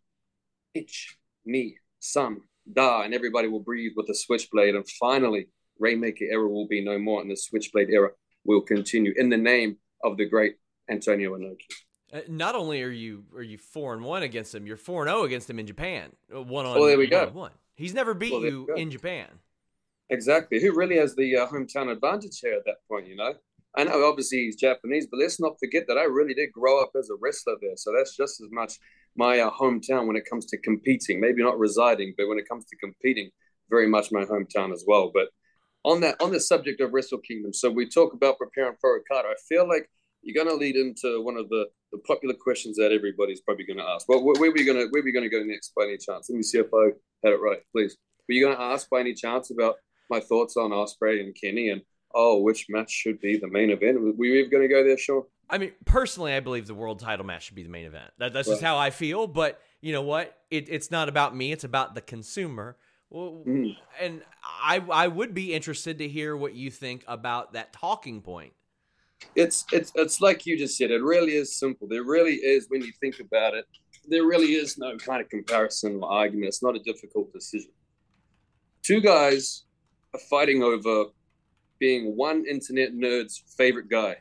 itch, 0.74 1.18
me, 1.46 1.78
some, 2.00 2.44
da, 2.72 3.02
and 3.02 3.14
everybody 3.14 3.48
will 3.48 3.60
breathe 3.60 3.94
with 3.96 4.08
the 4.08 4.16
switchblade. 4.16 4.76
And 4.76 4.88
finally, 5.00 5.48
Rainmaker 5.80 6.26
era 6.26 6.48
will 6.48 6.68
be 6.68 6.84
no 6.84 7.00
more, 7.00 7.22
and 7.22 7.32
the 7.32 7.36
switchblade 7.36 7.90
era 7.90 8.12
will 8.44 8.62
continue 8.62 9.14
in 9.16 9.30
the 9.30 9.38
name 9.38 9.78
of 10.04 10.18
the 10.18 10.26
great 10.26 10.56
Antonio 10.90 11.36
Inoki. 11.36 11.66
Uh, 12.16 12.22
not 12.30 12.56
only 12.56 12.82
are 12.82 12.90
you 12.90 13.26
are 13.36 13.44
you 13.44 13.58
four 13.58 13.94
and 13.94 14.04
one 14.04 14.24
against 14.24 14.56
him, 14.56 14.66
you're 14.66 14.78
four 14.78 15.04
and 15.04 15.10
zero 15.10 15.24
against 15.24 15.50
him 15.50 15.60
in 15.60 15.68
Japan. 15.68 16.12
Uh, 16.34 16.42
one 16.42 16.66
on. 16.66 16.76
Well, 16.76 16.86
there 16.86 16.98
we 16.98 17.08
go. 17.08 17.30
One. 17.34 17.52
He's 17.76 17.94
never 17.94 18.14
beat 18.14 18.32
well, 18.32 18.42
you 18.42 18.68
in 18.78 18.90
Japan. 18.90 19.28
Exactly. 20.10 20.62
Who 20.62 20.74
really 20.74 20.96
has 20.98 21.16
the 21.16 21.36
uh, 21.36 21.48
hometown 21.48 21.92
advantage 21.92 22.40
here 22.40 22.54
at 22.54 22.64
that 22.66 22.78
point? 22.88 23.08
You 23.08 23.18
know. 23.18 23.34
I 23.78 23.84
know 23.84 24.06
obviously 24.06 24.46
he's 24.46 24.56
Japanese, 24.56 25.06
but 25.12 25.20
let's 25.20 25.42
not 25.42 25.60
forget 25.60 25.84
that 25.90 25.98
I 25.98 26.06
really 26.06 26.34
did 26.34 26.54
grow 26.54 26.82
up 26.82 26.92
as 26.98 27.10
a 27.10 27.16
wrestler 27.20 27.56
there. 27.62 27.76
So 27.76 27.92
that's 27.92 28.16
just 28.16 28.40
as 28.40 28.48
much 28.50 28.80
my 29.18 29.40
uh, 29.40 29.52
hometown 29.52 30.08
when 30.08 30.16
it 30.16 30.30
comes 30.30 30.46
to 30.46 30.58
competing. 30.58 31.20
Maybe 31.20 31.44
not 31.44 31.60
residing, 31.60 32.14
but 32.18 32.30
when 32.30 32.40
it 32.40 32.48
comes 32.48 32.64
to 32.68 32.78
competing, 32.78 33.32
very 33.70 33.90
much 33.90 34.14
my 34.14 34.24
hometown 34.24 34.72
as 34.72 34.86
well. 34.88 35.12
But 35.14 35.28
on 35.84 36.00
that 36.02 36.16
on 36.22 36.32
the 36.32 36.40
subject 36.40 36.80
of 36.80 36.94
Wrestle 36.94 37.20
Kingdom, 37.20 37.52
so 37.52 37.70
we 37.70 37.90
talk 37.90 38.14
about 38.14 38.38
preparing 38.38 38.76
for 38.80 38.98
Okada. 38.98 39.28
I 39.28 39.36
feel 39.50 39.68
like 39.68 39.90
you're 40.26 40.44
going 40.44 40.54
to 40.54 40.60
lead 40.60 40.76
into 40.76 41.22
one 41.22 41.38
of 41.38 41.48
the, 41.50 41.66
the 41.96 42.02
popular 42.04 42.36
questions 42.36 42.78
that 42.78 42.92
everybody's 42.92 43.42
probably 43.42 43.66
going 43.66 43.78
to 43.78 43.84
ask. 43.84 44.08
Well, 44.10 44.24
where, 44.24 44.36
where 44.40 44.50
are 44.50 44.54
we 44.54 44.66
going 44.66 44.78
to 44.78 44.88
where 44.92 45.02
are 45.02 45.06
we 45.06 45.12
going 45.12 45.24
to 45.24 45.30
go 45.30 45.44
next 45.44 45.74
by 45.76 45.84
any 45.84 45.98
chance? 45.98 46.30
Let 46.30 46.36
me 46.36 46.44
see 46.44 46.60
if 46.60 46.68
I 46.74 46.86
had 47.24 47.34
it 47.34 47.42
right, 47.42 47.60
please. 47.72 47.98
Were 48.28 48.34
you 48.34 48.46
going 48.46 48.58
to 48.58 48.62
ask 48.62 48.90
by 48.90 49.00
any 49.00 49.14
chance 49.14 49.52
about 49.52 49.76
my 50.10 50.20
thoughts 50.20 50.58
on 50.58 50.72
Ospreay 50.72 51.20
and 51.22 51.36
Kenny 51.40 51.70
and 51.70 51.82
oh, 52.14 52.40
which 52.42 52.68
match 52.70 52.92
should 52.92 53.20
be 53.20 53.38
the 53.38 53.48
main 53.48 53.70
event? 53.70 54.00
Were 54.02 54.26
you 54.26 54.36
even 54.36 54.52
going 54.52 54.64
to 54.64 54.74
go 54.74 54.84
there, 54.84 54.98
Sean? 54.98 55.24
I 55.50 55.58
mean, 55.58 55.74
personally, 55.86 56.34
I 56.34 56.40
believe 56.40 56.66
the 56.66 56.74
world 56.74 57.00
title 57.00 57.26
match 57.26 57.44
should 57.44 57.56
be 57.56 57.64
the 57.64 57.70
main 57.70 57.86
event. 57.86 58.12
That, 58.18 58.34
that's 58.34 58.48
right. 58.48 58.54
just 58.54 58.64
how 58.64 58.78
I 58.78 58.90
feel. 58.90 59.28
But 59.28 59.62
you 59.82 59.94
know 59.94 60.02
what? 60.02 60.36
It, 60.50 60.70
it's 60.70 60.90
not 60.90 61.10
about 61.10 61.36
me. 61.36 61.52
It's 61.52 61.64
about 61.64 61.94
the 61.94 62.02
consumer. 62.02 62.78
Well, 63.10 63.44
mm. 63.48 63.76
And 64.02 64.22
I 64.44 64.84
I 64.92 65.08
would 65.08 65.34
be 65.34 65.54
interested 65.54 66.00
to 66.00 66.08
hear 66.08 66.36
what 66.36 66.56
you 66.56 66.72
think 66.72 67.04
about 67.08 67.54
that 67.54 67.72
talking 67.72 68.22
point 68.22 68.54
it's 69.36 69.66
it's 69.72 69.92
it's 69.96 70.22
like 70.22 70.46
you 70.46 70.58
just 70.58 70.78
said. 70.78 70.92
It 70.92 71.02
really 71.02 71.34
is 71.34 71.58
simple. 71.58 71.88
There 71.88 72.04
really 72.04 72.36
is 72.36 72.68
when 72.70 72.82
you 72.82 72.92
think 73.00 73.20
about 73.20 73.54
it. 73.54 73.66
There 74.08 74.26
really 74.26 74.54
is 74.54 74.78
no 74.78 74.98
kind 74.98 75.22
of 75.22 75.30
comparison 75.30 76.00
or 76.02 76.12
argument. 76.12 76.48
It's 76.48 76.64
not 76.64 76.76
a 76.76 76.80
difficult 76.80 77.34
decision. 77.34 77.72
Two 78.84 79.02
guys 79.02 79.64
are 80.14 80.20
fighting 80.30 80.62
over 80.64 81.06
being 81.80 82.16
one 82.16 82.46
internet 82.50 82.94
nerd's 82.94 83.44
favorite 83.58 83.90
guy. 83.90 84.18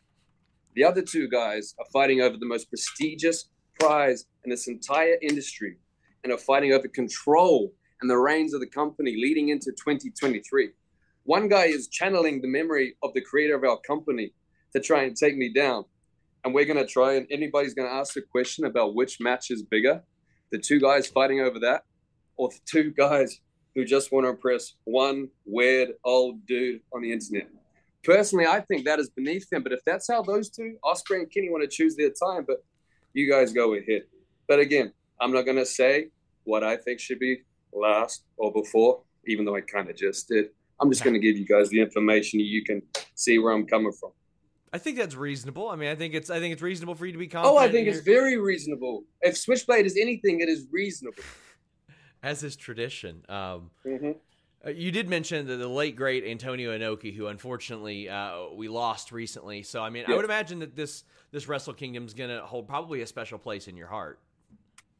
The 0.74 0.84
other 0.84 1.02
two 1.02 1.28
guys 1.28 1.74
are 1.78 1.86
fighting 1.92 2.20
over 2.20 2.36
the 2.36 2.46
most 2.46 2.68
prestigious 2.68 3.50
prize 3.78 4.24
in 4.44 4.50
this 4.50 4.66
entire 4.66 5.16
industry 5.22 5.76
and 6.22 6.32
are 6.32 6.38
fighting 6.38 6.72
over 6.72 6.88
control 6.88 7.72
and 8.00 8.10
the 8.10 8.18
reins 8.18 8.54
of 8.54 8.60
the 8.60 8.66
company 8.66 9.16
leading 9.16 9.50
into 9.50 9.70
2023. 9.70 10.70
One 11.24 11.48
guy 11.48 11.66
is 11.66 11.88
channeling 11.88 12.40
the 12.40 12.48
memory 12.48 12.96
of 13.02 13.14
the 13.14 13.20
creator 13.20 13.54
of 13.54 13.64
our 13.64 13.78
company 13.86 14.32
to 14.74 14.80
try 14.80 15.04
and 15.04 15.16
take 15.16 15.36
me 15.36 15.52
down. 15.52 15.84
And 16.44 16.54
we're 16.54 16.66
going 16.66 16.78
to 16.78 16.86
try, 16.86 17.14
and 17.14 17.26
anybody's 17.30 17.74
going 17.74 17.88
to 17.88 17.94
ask 17.94 18.16
a 18.16 18.22
question 18.22 18.66
about 18.66 18.94
which 18.94 19.20
match 19.20 19.50
is 19.50 19.62
bigger. 19.62 20.02
the 20.50 20.58
two 20.58 20.78
guys 20.78 21.06
fighting 21.06 21.40
over 21.40 21.58
that, 21.60 21.82
or 22.36 22.48
the 22.48 22.60
two 22.64 22.92
guys 22.92 23.40
who 23.74 23.84
just 23.84 24.12
want 24.12 24.24
to 24.24 24.30
impress 24.30 24.74
one 24.84 25.28
weird 25.44 25.90
old 26.04 26.46
dude 26.46 26.80
on 26.92 27.02
the 27.02 27.12
internet. 27.12 27.48
Personally, 28.04 28.46
I 28.46 28.60
think 28.60 28.84
that 28.84 29.00
is 29.00 29.10
beneath 29.10 29.48
them. 29.50 29.62
But 29.62 29.72
if 29.72 29.80
that's 29.84 30.08
how 30.08 30.22
those 30.22 30.50
two, 30.50 30.76
Ospreay 30.84 31.20
and 31.20 31.30
Kenny, 31.30 31.50
want 31.50 31.62
to 31.62 31.68
choose 31.68 31.96
their 31.96 32.10
time, 32.10 32.44
but 32.46 32.62
you 33.14 33.28
guys 33.28 33.52
go 33.52 33.74
ahead. 33.74 34.02
But 34.46 34.60
again, 34.60 34.92
I'm 35.20 35.32
not 35.32 35.42
going 35.42 35.56
to 35.56 35.66
say 35.66 36.08
what 36.44 36.62
I 36.62 36.76
think 36.76 37.00
should 37.00 37.18
be 37.18 37.42
last 37.72 38.24
or 38.36 38.52
before, 38.52 39.00
even 39.26 39.44
though 39.44 39.56
I 39.56 39.62
kind 39.62 39.88
of 39.90 39.96
just 39.96 40.28
did. 40.28 40.50
I'm 40.80 40.90
just 40.90 41.02
going 41.02 41.14
to 41.14 41.20
give 41.20 41.38
you 41.38 41.46
guys 41.46 41.68
the 41.70 41.80
information 41.80 42.40
you 42.40 42.62
can 42.62 42.82
see 43.14 43.38
where 43.38 43.52
I'm 43.52 43.66
coming 43.66 43.92
from. 43.92 44.10
I 44.74 44.78
think 44.78 44.98
that's 44.98 45.14
reasonable. 45.14 45.68
I 45.68 45.76
mean, 45.76 45.88
I 45.88 45.94
think 45.94 46.14
it's 46.14 46.30
I 46.30 46.40
think 46.40 46.52
it's 46.52 46.60
reasonable 46.60 46.96
for 46.96 47.06
you 47.06 47.12
to 47.12 47.18
be 47.18 47.28
confident. 47.28 47.54
Oh, 47.54 47.58
I 47.58 47.70
think 47.70 47.86
it's 47.86 48.00
very 48.00 48.36
reasonable. 48.36 49.04
If 49.20 49.36
Switchblade 49.36 49.86
is 49.86 49.96
anything, 49.96 50.40
it 50.40 50.48
is 50.48 50.66
reasonable. 50.72 51.22
As 52.24 52.42
is 52.42 52.56
tradition. 52.56 53.24
Um, 53.28 53.70
mm-hmm. 53.86 54.10
uh, 54.66 54.70
you 54.70 54.90
did 54.90 55.08
mention 55.08 55.46
the, 55.46 55.56
the, 55.56 55.68
late 55.68 55.94
great 55.94 56.24
Antonio 56.24 56.76
Inoki, 56.76 57.14
who 57.14 57.28
unfortunately 57.28 58.08
uh, 58.08 58.46
we 58.56 58.66
lost 58.66 59.12
recently. 59.12 59.62
So 59.62 59.80
I 59.80 59.90
mean, 59.90 60.06
yeah. 60.08 60.14
I 60.14 60.16
would 60.16 60.24
imagine 60.24 60.58
that 60.58 60.74
this 60.74 61.04
this 61.30 61.46
Wrestle 61.46 61.74
Kingdom 61.74 62.04
is 62.04 62.12
going 62.12 62.30
to 62.30 62.44
hold 62.44 62.66
probably 62.66 63.00
a 63.02 63.06
special 63.06 63.38
place 63.38 63.68
in 63.68 63.76
your 63.76 63.88
heart. 63.88 64.18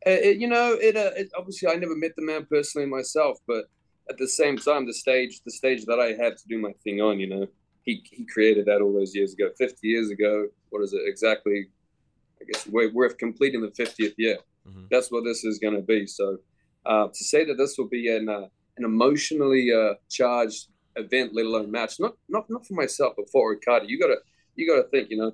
Uh, 0.06 0.10
it, 0.10 0.36
you 0.36 0.46
know, 0.46 0.78
it, 0.80 0.96
uh, 0.96 1.10
it, 1.16 1.32
obviously 1.36 1.68
I 1.68 1.74
never 1.74 1.96
met 1.96 2.14
the 2.14 2.22
man 2.22 2.46
personally 2.48 2.86
myself, 2.86 3.38
but 3.48 3.64
at 4.08 4.18
the 4.18 4.28
same 4.28 4.56
time, 4.56 4.86
the 4.86 4.94
stage 4.94 5.40
the 5.44 5.50
stage 5.50 5.84
that 5.86 5.98
I 5.98 6.12
had 6.12 6.36
to 6.36 6.48
do 6.48 6.58
my 6.58 6.70
thing 6.84 7.00
on, 7.00 7.18
you 7.18 7.26
know 7.26 7.48
he, 7.84 8.02
he 8.10 8.24
created 8.24 8.66
that 8.66 8.80
all 8.80 8.92
those 8.92 9.14
years 9.14 9.34
ago, 9.34 9.50
50 9.56 9.86
years 9.86 10.10
ago. 10.10 10.48
What 10.70 10.82
is 10.82 10.92
it 10.92 11.02
exactly? 11.06 11.68
I 12.40 12.44
guess 12.50 12.66
we're, 12.66 12.92
we're 12.92 13.10
completing 13.10 13.60
the 13.60 13.68
50th 13.68 14.14
year. 14.16 14.38
Mm-hmm. 14.66 14.84
That's 14.90 15.10
what 15.10 15.24
this 15.24 15.44
is 15.44 15.58
going 15.58 15.74
to 15.74 15.82
be. 15.82 16.06
So 16.06 16.38
uh, 16.86 17.08
to 17.08 17.24
say 17.24 17.44
that 17.44 17.56
this 17.56 17.76
will 17.78 17.88
be 17.88 18.14
an, 18.14 18.28
uh, 18.28 18.46
an 18.78 18.84
emotionally 18.84 19.70
uh, 19.72 19.94
charged 20.10 20.68
event, 20.96 21.34
let 21.34 21.44
alone 21.44 21.70
match, 21.70 22.00
not, 22.00 22.14
not, 22.28 22.48
not 22.48 22.66
for 22.66 22.74
myself, 22.74 23.14
but 23.16 23.30
for 23.30 23.50
Ricardo, 23.50 23.86
you 23.86 23.98
gotta, 23.98 24.16
you 24.56 24.68
gotta 24.68 24.88
think, 24.88 25.10
you 25.10 25.16
know, 25.16 25.32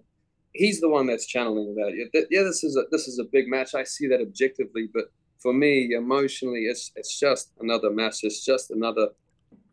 he's 0.52 0.80
the 0.80 0.88
one 0.88 1.07
that's 1.07 1.26
channeling 1.26 1.75
that. 1.76 2.26
Yeah, 2.30 2.42
this 2.42 2.64
is 2.64 2.76
a, 2.76 2.83
this 2.90 3.07
is 3.07 3.19
a 3.19 3.25
big 3.25 3.47
match. 3.49 3.75
I 3.75 3.85
see 3.85 4.09
that 4.09 4.21
objectively, 4.21 4.88
but 4.92 5.04
for 5.38 5.52
me, 5.52 5.95
emotionally, 5.95 6.64
it's, 6.64 6.90
it's 6.97 7.19
just 7.19 7.52
another 7.61 7.90
match. 7.90 8.19
It's 8.23 8.45
just 8.45 8.71
another 8.71 9.09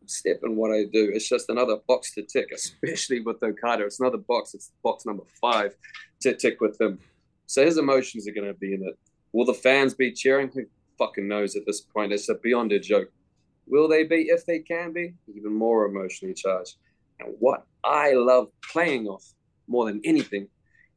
step 0.09 0.39
in 0.43 0.55
what 0.55 0.71
I 0.71 0.83
do. 0.83 1.11
It's 1.13 1.27
just 1.27 1.49
another 1.49 1.77
box 1.87 2.13
to 2.15 2.23
tick, 2.23 2.47
especially 2.53 3.21
with 3.21 3.41
Okada. 3.43 3.85
It's 3.85 3.99
another 3.99 4.17
box. 4.17 4.53
It's 4.53 4.71
box 4.83 5.05
number 5.05 5.23
five 5.41 5.75
to 6.21 6.35
tick 6.35 6.61
with 6.61 6.79
him. 6.79 6.99
So 7.45 7.65
his 7.65 7.77
emotions 7.77 8.27
are 8.27 8.33
going 8.33 8.47
to 8.47 8.53
be 8.53 8.73
in 8.73 8.83
it. 8.83 8.97
Will 9.33 9.45
the 9.45 9.53
fans 9.53 9.93
be 9.93 10.11
cheering? 10.11 10.49
Who 10.53 10.65
fucking 10.97 11.27
knows 11.27 11.55
at 11.55 11.65
this 11.65 11.81
point? 11.81 12.11
It's 12.11 12.29
a 12.29 12.35
beyond 12.35 12.71
a 12.71 12.79
joke. 12.79 13.09
Will 13.67 13.87
they 13.87 14.03
be, 14.03 14.27
if 14.29 14.45
they 14.45 14.59
can 14.59 14.93
be, 14.93 15.13
even 15.33 15.53
more 15.53 15.85
emotionally 15.85 16.33
charged? 16.33 16.75
And 17.19 17.35
what 17.39 17.65
I 17.83 18.13
love 18.13 18.47
playing 18.71 19.07
off 19.07 19.25
more 19.67 19.85
than 19.85 20.01
anything 20.03 20.47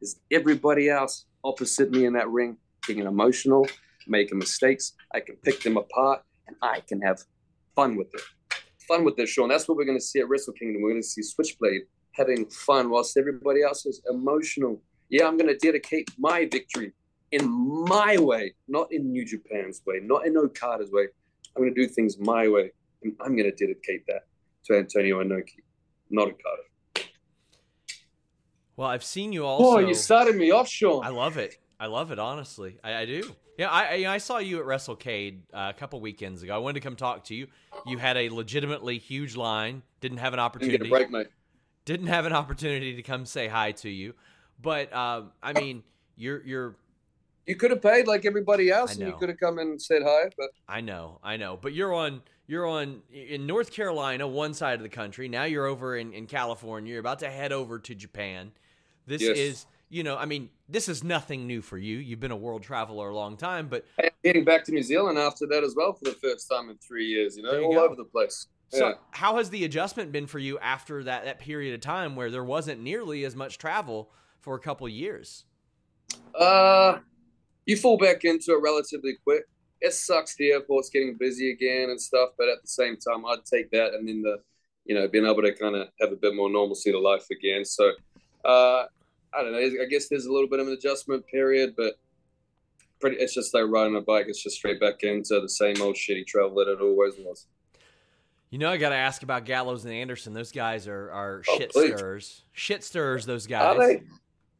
is 0.00 0.20
everybody 0.30 0.88
else 0.88 1.26
opposite 1.42 1.90
me 1.90 2.06
in 2.06 2.12
that 2.14 2.28
ring 2.28 2.56
getting 2.86 3.06
emotional, 3.06 3.66
making 4.06 4.38
mistakes. 4.38 4.94
I 5.12 5.20
can 5.20 5.36
pick 5.36 5.62
them 5.62 5.76
apart 5.76 6.22
and 6.46 6.56
I 6.62 6.80
can 6.80 7.00
have 7.02 7.22
fun 7.74 7.96
with 7.96 8.08
it 8.14 8.22
fun 8.90 9.04
with 9.04 9.16
this 9.16 9.30
show, 9.30 9.44
and 9.44 9.52
that's 9.52 9.68
what 9.68 9.76
we're 9.76 9.84
going 9.84 9.98
to 9.98 10.04
see 10.04 10.18
at 10.18 10.28
Wrestle 10.28 10.52
Kingdom. 10.54 10.82
We're 10.82 10.90
going 10.90 11.02
to 11.02 11.08
see 11.08 11.22
Switchblade 11.22 11.82
having 12.12 12.46
fun, 12.46 12.90
whilst 12.90 13.16
everybody 13.16 13.62
else 13.62 13.86
is 13.86 14.02
emotional. 14.10 14.82
Yeah, 15.10 15.28
I'm 15.28 15.36
going 15.36 15.48
to 15.48 15.56
dedicate 15.56 16.10
my 16.18 16.48
victory 16.50 16.92
in 17.30 17.48
my 17.48 18.18
way, 18.18 18.54
not 18.66 18.92
in 18.92 19.12
New 19.12 19.24
Japan's 19.24 19.80
way, 19.86 20.00
not 20.02 20.26
in 20.26 20.36
Okada's 20.36 20.90
way. 20.90 21.06
I'm 21.54 21.62
going 21.62 21.72
to 21.72 21.80
do 21.80 21.86
things 21.86 22.18
my 22.18 22.48
way, 22.48 22.72
and 23.02 23.14
I'm 23.20 23.36
going 23.36 23.50
to 23.50 23.56
dedicate 23.56 24.04
that 24.08 24.22
to 24.66 24.76
Antonio 24.76 25.22
Inoki, 25.22 25.62
not 26.10 26.28
Okada. 26.28 27.06
Well, 28.76 28.88
I've 28.88 29.04
seen 29.04 29.32
you 29.32 29.44
also. 29.44 29.76
Oh, 29.76 29.78
you 29.78 29.94
started 29.94 30.34
me 30.34 30.50
off, 30.50 30.68
Sean. 30.68 31.04
I 31.04 31.10
love 31.10 31.36
it. 31.36 31.58
I 31.80 31.86
love 31.86 32.12
it. 32.12 32.18
Honestly, 32.18 32.76
I, 32.84 32.94
I 32.94 33.04
do. 33.06 33.34
Yeah, 33.56 33.70
I 33.70 34.06
I 34.06 34.18
saw 34.18 34.36
you 34.38 34.60
at 34.60 34.66
WrestleCade 34.66 35.38
uh, 35.52 35.72
a 35.74 35.78
couple 35.78 35.98
weekends 36.00 36.42
ago. 36.42 36.54
I 36.54 36.58
wanted 36.58 36.74
to 36.74 36.80
come 36.80 36.94
talk 36.94 37.24
to 37.24 37.34
you. 37.34 37.46
You 37.86 37.96
had 37.96 38.18
a 38.18 38.28
legitimately 38.28 38.98
huge 38.98 39.34
line. 39.34 39.82
Didn't 40.00 40.18
have 40.18 40.34
an 40.34 40.40
opportunity. 40.40 40.76
Didn't, 40.76 40.90
break, 40.90 41.10
mate. 41.10 41.28
didn't 41.86 42.08
have 42.08 42.26
an 42.26 42.34
opportunity 42.34 42.96
to 42.96 43.02
come 43.02 43.24
say 43.24 43.48
hi 43.48 43.72
to 43.72 43.88
you, 43.88 44.14
but 44.60 44.92
um, 44.94 45.32
I 45.42 45.54
mean, 45.54 45.82
you're 46.16 46.44
you're. 46.44 46.76
You 47.46 47.56
could 47.56 47.70
have 47.70 47.82
paid 47.82 48.06
like 48.06 48.26
everybody 48.26 48.70
else, 48.70 48.96
and 48.96 49.06
you 49.06 49.16
could 49.16 49.30
have 49.30 49.40
come 49.40 49.58
and 49.58 49.80
said 49.80 50.02
hi. 50.04 50.30
But 50.36 50.50
I 50.68 50.82
know, 50.82 51.18
I 51.22 51.38
know. 51.38 51.58
But 51.60 51.72
you're 51.72 51.94
on 51.94 52.22
you're 52.46 52.66
on 52.66 53.00
in 53.10 53.46
North 53.46 53.72
Carolina, 53.72 54.28
one 54.28 54.52
side 54.52 54.74
of 54.74 54.82
the 54.82 54.90
country. 54.90 55.28
Now 55.28 55.44
you're 55.44 55.66
over 55.66 55.96
in, 55.96 56.12
in 56.12 56.26
California. 56.26 56.90
You're 56.92 57.00
about 57.00 57.20
to 57.20 57.30
head 57.30 57.52
over 57.52 57.78
to 57.78 57.94
Japan. 57.94 58.52
This 59.06 59.22
yes. 59.22 59.38
is 59.38 59.66
you 59.90 60.04
know, 60.04 60.16
I 60.16 60.24
mean, 60.24 60.48
this 60.68 60.88
is 60.88 61.02
nothing 61.02 61.46
new 61.46 61.60
for 61.60 61.76
you. 61.76 61.98
You've 61.98 62.20
been 62.20 62.30
a 62.30 62.36
world 62.36 62.62
traveler 62.62 63.10
a 63.10 63.14
long 63.14 63.36
time, 63.36 63.68
but 63.68 63.84
and 63.98 64.10
getting 64.22 64.44
back 64.44 64.64
to 64.64 64.72
New 64.72 64.84
Zealand 64.84 65.18
after 65.18 65.46
that 65.48 65.64
as 65.64 65.74
well 65.76 65.92
for 65.92 66.04
the 66.04 66.16
first 66.22 66.48
time 66.48 66.70
in 66.70 66.78
three 66.78 67.06
years. 67.06 67.36
You 67.36 67.42
know, 67.42 67.60
all 67.64 67.74
go. 67.74 67.84
over 67.84 67.96
the 67.96 68.04
place. 68.04 68.46
So, 68.68 68.88
yeah. 68.90 68.94
how 69.10 69.36
has 69.38 69.50
the 69.50 69.64
adjustment 69.64 70.12
been 70.12 70.28
for 70.28 70.38
you 70.38 70.58
after 70.60 71.02
that 71.02 71.24
that 71.24 71.40
period 71.40 71.74
of 71.74 71.80
time 71.80 72.14
where 72.14 72.30
there 72.30 72.44
wasn't 72.44 72.80
nearly 72.80 73.24
as 73.24 73.34
much 73.34 73.58
travel 73.58 74.12
for 74.38 74.54
a 74.54 74.60
couple 74.60 74.88
years? 74.88 75.44
Uh, 76.38 76.98
you 77.66 77.76
fall 77.76 77.98
back 77.98 78.24
into 78.24 78.52
it 78.52 78.62
relatively 78.62 79.16
quick. 79.24 79.42
It 79.80 79.92
sucks 79.92 80.36
the 80.36 80.52
airport's 80.52 80.88
getting 80.90 81.16
busy 81.18 81.50
again 81.50 81.90
and 81.90 82.00
stuff, 82.00 82.30
but 82.38 82.48
at 82.48 82.62
the 82.62 82.68
same 82.68 82.96
time, 82.96 83.26
I'd 83.26 83.44
take 83.44 83.70
that 83.72 83.94
and 83.94 84.06
then 84.06 84.22
the, 84.22 84.36
you 84.84 84.94
know, 84.94 85.08
being 85.08 85.26
able 85.26 85.42
to 85.42 85.52
kind 85.52 85.74
of 85.74 85.88
have 86.00 86.12
a 86.12 86.16
bit 86.16 86.36
more 86.36 86.50
normalcy 86.50 86.92
to 86.92 86.98
life 86.98 87.26
again. 87.30 87.64
So, 87.64 87.92
uh, 88.44 88.84
I 89.32 89.42
don't 89.42 89.52
know. 89.52 89.58
I 89.58 89.86
guess 89.88 90.08
there's 90.08 90.26
a 90.26 90.32
little 90.32 90.48
bit 90.48 90.60
of 90.60 90.66
an 90.66 90.72
adjustment 90.72 91.26
period, 91.26 91.74
but 91.76 91.94
pretty. 93.00 93.16
It's 93.16 93.34
just 93.34 93.54
like 93.54 93.64
riding 93.68 93.96
a 93.96 94.00
bike. 94.00 94.26
It's 94.28 94.42
just 94.42 94.56
straight 94.56 94.80
back 94.80 95.02
into 95.02 95.40
the 95.40 95.48
same 95.48 95.80
old 95.80 95.96
shitty 95.96 96.26
travel 96.26 96.54
that 96.56 96.68
it 96.68 96.80
always 96.80 97.14
was. 97.18 97.46
You 98.50 98.58
know, 98.58 98.70
I 98.70 98.78
got 98.78 98.88
to 98.88 98.96
ask 98.96 99.22
about 99.22 99.44
Gallows 99.44 99.84
and 99.84 99.94
Anderson. 99.94 100.32
Those 100.32 100.50
guys 100.50 100.88
are 100.88 101.10
are 101.12 101.42
oh, 101.48 101.58
shit 101.58 101.70
please. 101.70 101.96
stirrers. 101.96 102.42
Shit 102.52 102.82
stirrers. 102.82 103.24
Those 103.24 103.46
guys. 103.46 103.76
Are 103.76 103.86
they? 103.86 104.02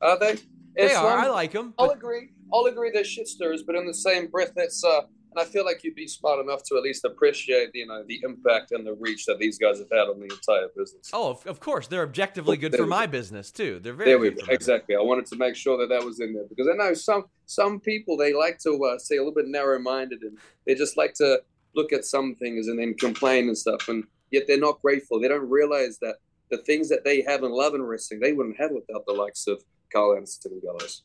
Are 0.01 0.19
they? 0.19 0.37
They 0.77 0.95
are. 0.95 1.19
I 1.19 1.29
like 1.29 1.53
them. 1.53 1.75
I'll 1.79 1.91
agree. 1.91 2.31
I'll 2.53 2.67
agree 2.67 2.91
they're 2.93 3.05
shit 3.05 3.27
stirrers, 3.29 3.63
but 3.65 3.75
in 3.75 3.87
the 3.87 3.95
same 3.95 4.29
breath, 4.29 4.53
that's 4.55 4.85
uh, 4.85 5.03
and 5.33 5.41
I 5.41 5.45
feel 5.45 5.65
like 5.65 5.85
you'd 5.85 5.95
be 5.95 6.09
smart 6.09 6.41
enough 6.41 6.63
to 6.65 6.77
at 6.77 6.83
least 6.83 7.05
appreciate, 7.05 7.71
you 7.75 7.87
know, 7.87 8.03
the 8.07 8.21
impact 8.25 8.73
and 8.73 8.87
the 8.87 8.95
reach 8.95 9.27
that 9.27 9.39
these 9.39 9.59
guys 9.59 9.79
have 9.79 9.89
had 9.91 10.09
on 10.09 10.19
the 10.19 10.25
entire 10.25 10.69
business. 10.77 11.11
Oh, 11.13 11.39
of 11.47 11.61
course, 11.61 11.87
they're 11.87 12.03
objectively 12.03 12.57
good 12.57 12.75
for 12.75 12.87
my 12.87 13.07
business 13.07 13.51
too. 13.51 13.79
They're 13.81 13.93
very 13.93 14.11
there 14.11 14.19
we 14.19 14.31
go. 14.31 14.43
exactly. 14.49 14.97
I 14.97 15.01
wanted 15.01 15.27
to 15.27 15.37
make 15.37 15.55
sure 15.55 15.79
that 15.79 15.89
that 15.89 16.05
was 16.05 16.21
in 16.21 16.33
there 16.33 16.45
because 16.49 16.69
I 16.69 16.77
know 16.77 16.95
some 16.95 17.25
some 17.47 17.81
people 17.81 18.17
they 18.17 18.35
like 18.35 18.59
to 18.61 18.79
uh, 18.85 18.99
say 18.99 19.17
a 19.17 19.21
little 19.21 19.35
bit 19.35 19.49
narrow-minded 19.49 20.23
and 20.23 20.39
they 20.67 20.75
just 20.75 20.97
like 20.97 21.15
to 21.15 21.41
look 21.75 21.93
at 21.93 22.05
some 22.05 22.35
things 22.35 22.69
and 22.69 22.79
then 22.79 22.95
complain 22.95 23.49
and 23.49 23.57
stuff, 23.57 23.89
and 23.89 24.05
yet 24.31 24.45
they're 24.47 24.59
not 24.59 24.81
grateful. 24.83 25.21
They 25.21 25.29
don't 25.29 25.49
realize 25.49 25.99
that 26.01 26.17
the 26.51 26.59
things 26.59 26.89
that 26.89 27.05
they 27.05 27.23
have 27.23 27.45
in 27.45 27.53
love 27.53 27.75
and 27.75 27.89
wrestling 27.89 28.21
they 28.21 28.33
wouldn't 28.33 28.61
have 28.61 28.73
without 28.73 29.07
the 29.07 29.13
likes 29.13 29.47
of 29.47 29.63
Karl 29.93 30.17
Anderson 30.17 30.53
and 30.53 30.63
Gallows. 30.63 31.05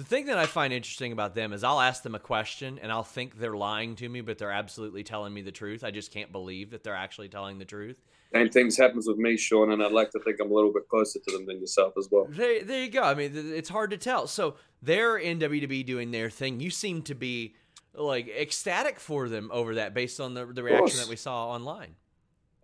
The 0.00 0.06
thing 0.06 0.26
that 0.26 0.38
I 0.38 0.46
find 0.46 0.72
interesting 0.72 1.12
about 1.12 1.34
them 1.34 1.52
is 1.52 1.62
I'll 1.62 1.78
ask 1.78 2.02
them 2.02 2.14
a 2.14 2.18
question 2.18 2.78
and 2.80 2.90
I'll 2.90 3.04
think 3.04 3.38
they're 3.38 3.54
lying 3.54 3.96
to 3.96 4.08
me, 4.08 4.22
but 4.22 4.38
they're 4.38 4.50
absolutely 4.50 5.02
telling 5.02 5.34
me 5.34 5.42
the 5.42 5.52
truth. 5.52 5.84
I 5.84 5.90
just 5.90 6.10
can't 6.10 6.32
believe 6.32 6.70
that 6.70 6.82
they're 6.82 6.94
actually 6.94 7.28
telling 7.28 7.58
the 7.58 7.66
truth. 7.66 8.00
Same 8.32 8.48
things 8.48 8.78
happens 8.78 9.06
with 9.06 9.18
me, 9.18 9.36
Sean, 9.36 9.72
and 9.72 9.82
I'd 9.82 9.92
like 9.92 10.10
to 10.12 10.18
think 10.20 10.40
I'm 10.40 10.50
a 10.50 10.54
little 10.54 10.72
bit 10.72 10.88
closer 10.88 11.18
to 11.18 11.32
them 11.32 11.44
than 11.44 11.60
yourself 11.60 11.92
as 11.98 12.08
well. 12.10 12.26
There, 12.30 12.64
there 12.64 12.82
you 12.82 12.88
go. 12.88 13.02
I 13.02 13.12
mean, 13.12 13.32
it's 13.34 13.68
hard 13.68 13.90
to 13.90 13.98
tell. 13.98 14.26
So 14.26 14.54
they're 14.80 15.18
in 15.18 15.38
WWE 15.38 15.84
doing 15.84 16.12
their 16.12 16.30
thing. 16.30 16.60
You 16.60 16.70
seem 16.70 17.02
to 17.02 17.14
be 17.14 17.54
like 17.92 18.26
ecstatic 18.28 18.98
for 18.98 19.28
them 19.28 19.50
over 19.52 19.74
that, 19.74 19.92
based 19.92 20.18
on 20.18 20.32
the 20.32 20.46
the 20.46 20.62
reaction 20.62 20.98
that 21.00 21.08
we 21.08 21.16
saw 21.16 21.48
online. 21.48 21.96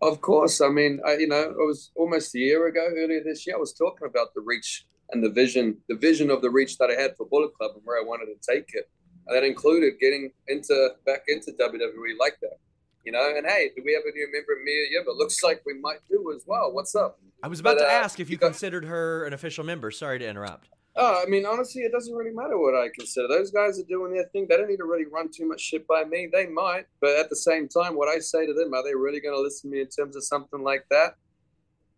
Of 0.00 0.22
course. 0.22 0.62
I 0.62 0.70
mean, 0.70 1.00
I, 1.04 1.16
you 1.18 1.28
know, 1.28 1.42
it 1.42 1.66
was 1.66 1.90
almost 1.96 2.34
a 2.34 2.38
year 2.38 2.66
ago, 2.66 2.86
earlier 2.96 3.22
this 3.22 3.46
year. 3.46 3.56
I 3.56 3.58
was 3.58 3.74
talking 3.74 4.08
about 4.08 4.32
the 4.34 4.40
reach 4.40 4.86
and 5.10 5.22
the 5.22 5.30
vision, 5.30 5.76
the 5.88 5.96
vision 5.96 6.30
of 6.30 6.42
the 6.42 6.50
reach 6.50 6.78
that 6.78 6.90
I 6.90 7.00
had 7.00 7.16
for 7.16 7.26
Bullet 7.26 7.54
Club 7.54 7.72
and 7.74 7.82
where 7.84 7.98
I 7.98 8.04
wanted 8.04 8.26
to 8.26 8.54
take 8.54 8.70
it. 8.72 8.88
And 9.26 9.36
that 9.36 9.44
included 9.44 9.94
getting 10.00 10.32
into 10.48 10.90
back 11.04 11.22
into 11.28 11.52
WWE 11.52 12.18
like 12.18 12.38
that. 12.42 12.58
You 13.04 13.12
know, 13.12 13.34
and 13.36 13.46
hey, 13.46 13.70
do 13.76 13.82
we 13.84 13.92
have 13.92 14.02
a 14.02 14.10
new 14.10 14.28
member, 14.32 14.56
Mia 14.64 14.82
Yim? 14.90 15.04
It 15.06 15.16
looks 15.16 15.42
like 15.42 15.62
we 15.64 15.78
might 15.78 16.00
do 16.10 16.32
as 16.34 16.42
well. 16.44 16.72
What's 16.72 16.94
up? 16.96 17.20
I 17.42 17.48
was 17.48 17.60
about 17.60 17.78
but, 17.78 17.84
to 17.84 17.88
uh, 17.88 17.92
ask 17.92 18.18
if 18.18 18.28
you 18.28 18.36
considered 18.36 18.84
her 18.84 19.24
an 19.24 19.32
official 19.32 19.62
member. 19.62 19.92
Sorry 19.92 20.18
to 20.18 20.28
interrupt. 20.28 20.68
Oh, 20.98 21.22
I 21.22 21.28
mean, 21.28 21.44
honestly, 21.44 21.82
it 21.82 21.92
doesn't 21.92 22.14
really 22.14 22.34
matter 22.34 22.58
what 22.58 22.74
I 22.74 22.88
consider. 22.98 23.28
Those 23.28 23.50
guys 23.50 23.78
are 23.78 23.84
doing 23.84 24.14
their 24.14 24.24
thing. 24.32 24.46
They 24.48 24.56
don't 24.56 24.68
need 24.68 24.78
to 24.78 24.84
really 24.84 25.04
run 25.04 25.28
too 25.30 25.46
much 25.46 25.60
shit 25.60 25.86
by 25.86 26.04
me. 26.04 26.28
They 26.32 26.46
might, 26.46 26.86
but 27.00 27.18
at 27.18 27.28
the 27.28 27.36
same 27.36 27.68
time, 27.68 27.96
what 27.96 28.08
I 28.08 28.18
say 28.18 28.46
to 28.46 28.54
them, 28.54 28.72
are 28.72 28.82
they 28.82 28.94
really 28.94 29.20
going 29.20 29.36
to 29.36 29.40
listen 29.40 29.70
to 29.70 29.76
me 29.76 29.82
in 29.82 29.88
terms 29.88 30.16
of 30.16 30.24
something 30.24 30.62
like 30.62 30.86
that? 30.90 31.16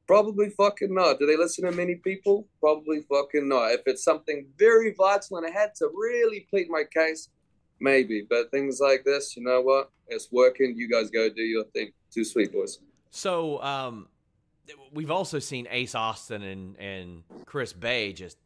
Probably 0.09 0.50
fucking 0.50 0.93
not. 0.93 1.19
Do 1.19 1.27
they 1.27 1.37
listen 1.37 1.65
to 1.65 1.71
many 1.71 1.97
people? 1.97 2.49
Probably 2.61 3.03
fucking 3.03 3.47
not. 3.47 3.73
If 3.73 3.83
it's 3.87 4.03
something 4.03 4.47
very 4.59 4.95
vital 4.97 5.37
and 5.37 5.47
I 5.47 5.50
had 5.50 5.75
to 5.77 5.88
really 5.95 6.47
plead 6.50 6.69
my 6.71 6.85
case, 6.93 7.29
maybe. 7.79 8.27
But 8.29 8.50
things 8.50 8.81
like 8.81 9.05
this, 9.05 9.37
you 9.37 9.45
know 9.45 9.61
what? 9.61 9.91
It's 10.09 10.33
working. 10.33 10.75
You 10.77 10.88
guys 10.88 11.11
go 11.11 11.29
do 11.29 11.43
your 11.43 11.65
thing. 11.75 11.93
Too 12.11 12.25
sweet, 12.25 12.53
boys. 12.53 12.79
So, 13.11 13.62
um, 13.62 14.09
we've 14.93 15.11
also 15.11 15.38
seen 15.38 15.69
Ace 15.71 15.95
Austin 15.95 16.43
and 16.43 16.77
and 16.79 17.23
Chris 17.47 17.73
Bey 17.73 18.12
just 18.12 18.38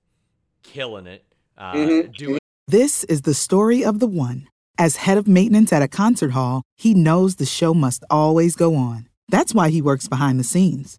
killing 0.62 1.06
it. 1.06 1.24
Uh, 1.56 1.72
mm-hmm. 1.74 2.10
doing- 2.12 2.38
this 2.68 3.04
is 3.04 3.22
the 3.22 3.34
story 3.34 3.84
of 3.84 3.98
the 3.98 4.06
one. 4.06 4.48
As 4.78 4.96
head 4.96 5.18
of 5.18 5.28
maintenance 5.28 5.72
at 5.72 5.82
a 5.82 5.88
concert 5.88 6.30
hall, 6.30 6.62
he 6.76 6.94
knows 6.94 7.36
the 7.36 7.46
show 7.46 7.74
must 7.74 8.04
always 8.08 8.56
go 8.56 8.74
on. 8.74 9.08
That's 9.28 9.54
why 9.54 9.68
he 9.68 9.82
works 9.82 10.08
behind 10.08 10.40
the 10.40 10.44
scenes, 10.44 10.98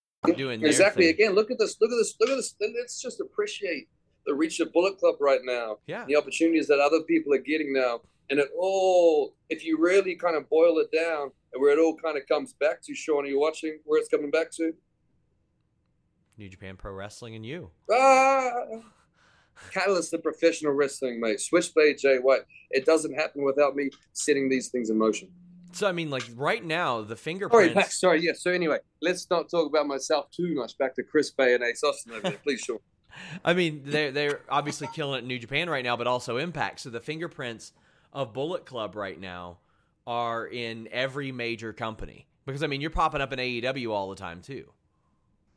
doing 0.35 0.63
exactly. 0.63 1.09
Again, 1.09 1.33
look 1.33 1.51
at 1.51 1.57
this. 1.59 1.77
Look 1.81 1.91
at 1.91 1.97
this. 1.97 2.15
Look 2.19 2.29
at 2.29 2.35
this. 2.35 2.55
Let's 2.59 3.01
just 3.01 3.19
appreciate 3.19 3.87
the 4.25 4.33
reach 4.33 4.59
of 4.59 4.71
Bullet 4.71 4.97
Club 4.97 5.15
right 5.19 5.41
now. 5.43 5.77
Yeah. 5.87 6.05
The 6.07 6.15
opportunities 6.15 6.67
that 6.67 6.79
other 6.79 7.01
people 7.01 7.33
are 7.33 7.39
getting 7.39 7.73
now, 7.73 8.01
and 8.29 8.39
it 8.39 8.49
all, 8.57 9.33
if 9.49 9.65
you 9.65 9.79
really 9.79 10.15
kind 10.15 10.35
of 10.35 10.49
boil 10.49 10.77
it 10.77 10.91
down, 10.95 11.31
and 11.53 11.61
where 11.61 11.77
it 11.77 11.81
all 11.81 11.97
kind 11.97 12.17
of 12.17 12.27
comes 12.27 12.53
back 12.53 12.81
to, 12.83 12.93
Sean, 12.93 13.25
are 13.25 13.27
you 13.27 13.39
watching 13.39 13.79
where 13.85 13.99
it's 13.99 14.09
coming 14.09 14.31
back 14.31 14.51
to? 14.51 14.73
New 16.37 16.49
Japan 16.49 16.77
Pro 16.77 16.93
Wrestling 16.93 17.35
and 17.35 17.45
you. 17.45 17.71
Ah. 17.91 18.51
Catalyst 19.71 20.13
of 20.13 20.23
professional 20.23 20.71
wrestling, 20.71 21.19
mate. 21.19 21.39
Switchblade 21.39 21.97
Jay 21.99 22.17
White. 22.17 22.41
It 22.71 22.85
doesn't 22.85 23.13
happen 23.13 23.43
without 23.43 23.75
me 23.75 23.89
setting 24.13 24.49
these 24.49 24.69
things 24.69 24.89
in 24.89 24.97
motion. 24.97 25.29
So 25.73 25.87
I 25.87 25.91
mean, 25.91 26.09
like 26.09 26.23
right 26.35 26.63
now, 26.63 27.01
the 27.01 27.15
fingerprints. 27.15 27.73
Sorry, 27.73 27.85
sorry. 27.89 28.21
Yeah. 28.23 28.33
So 28.35 28.51
anyway, 28.51 28.79
let's 29.01 29.29
not 29.29 29.49
talk 29.49 29.67
about 29.67 29.87
myself 29.87 30.29
too 30.31 30.53
much. 30.55 30.77
Back 30.77 30.95
to 30.95 31.03
Chris 31.03 31.31
Bey 31.31 31.53
and 31.53 31.63
Ace 31.63 31.83
Austin 31.83 32.13
over 32.13 32.21
there, 32.21 32.39
please, 32.43 32.61
Sean. 32.61 32.79
I 33.45 33.53
mean, 33.53 33.81
they're 33.85 34.11
they're 34.11 34.41
obviously 34.49 34.87
killing 34.93 35.19
it 35.19 35.21
in 35.23 35.27
New 35.27 35.39
Japan 35.39 35.69
right 35.69 35.83
now, 35.83 35.97
but 35.97 36.07
also 36.07 36.37
Impact. 36.37 36.79
So 36.79 36.89
the 36.89 36.99
fingerprints 36.99 37.73
of 38.13 38.33
Bullet 38.33 38.65
Club 38.65 38.95
right 38.95 39.19
now 39.19 39.57
are 40.07 40.45
in 40.47 40.87
every 40.91 41.31
major 41.31 41.73
company 41.73 42.27
because 42.45 42.63
I 42.63 42.67
mean, 42.67 42.81
you're 42.81 42.89
popping 42.89 43.21
up 43.21 43.33
in 43.33 43.39
AEW 43.39 43.91
all 43.91 44.09
the 44.09 44.15
time 44.15 44.41
too. 44.41 44.71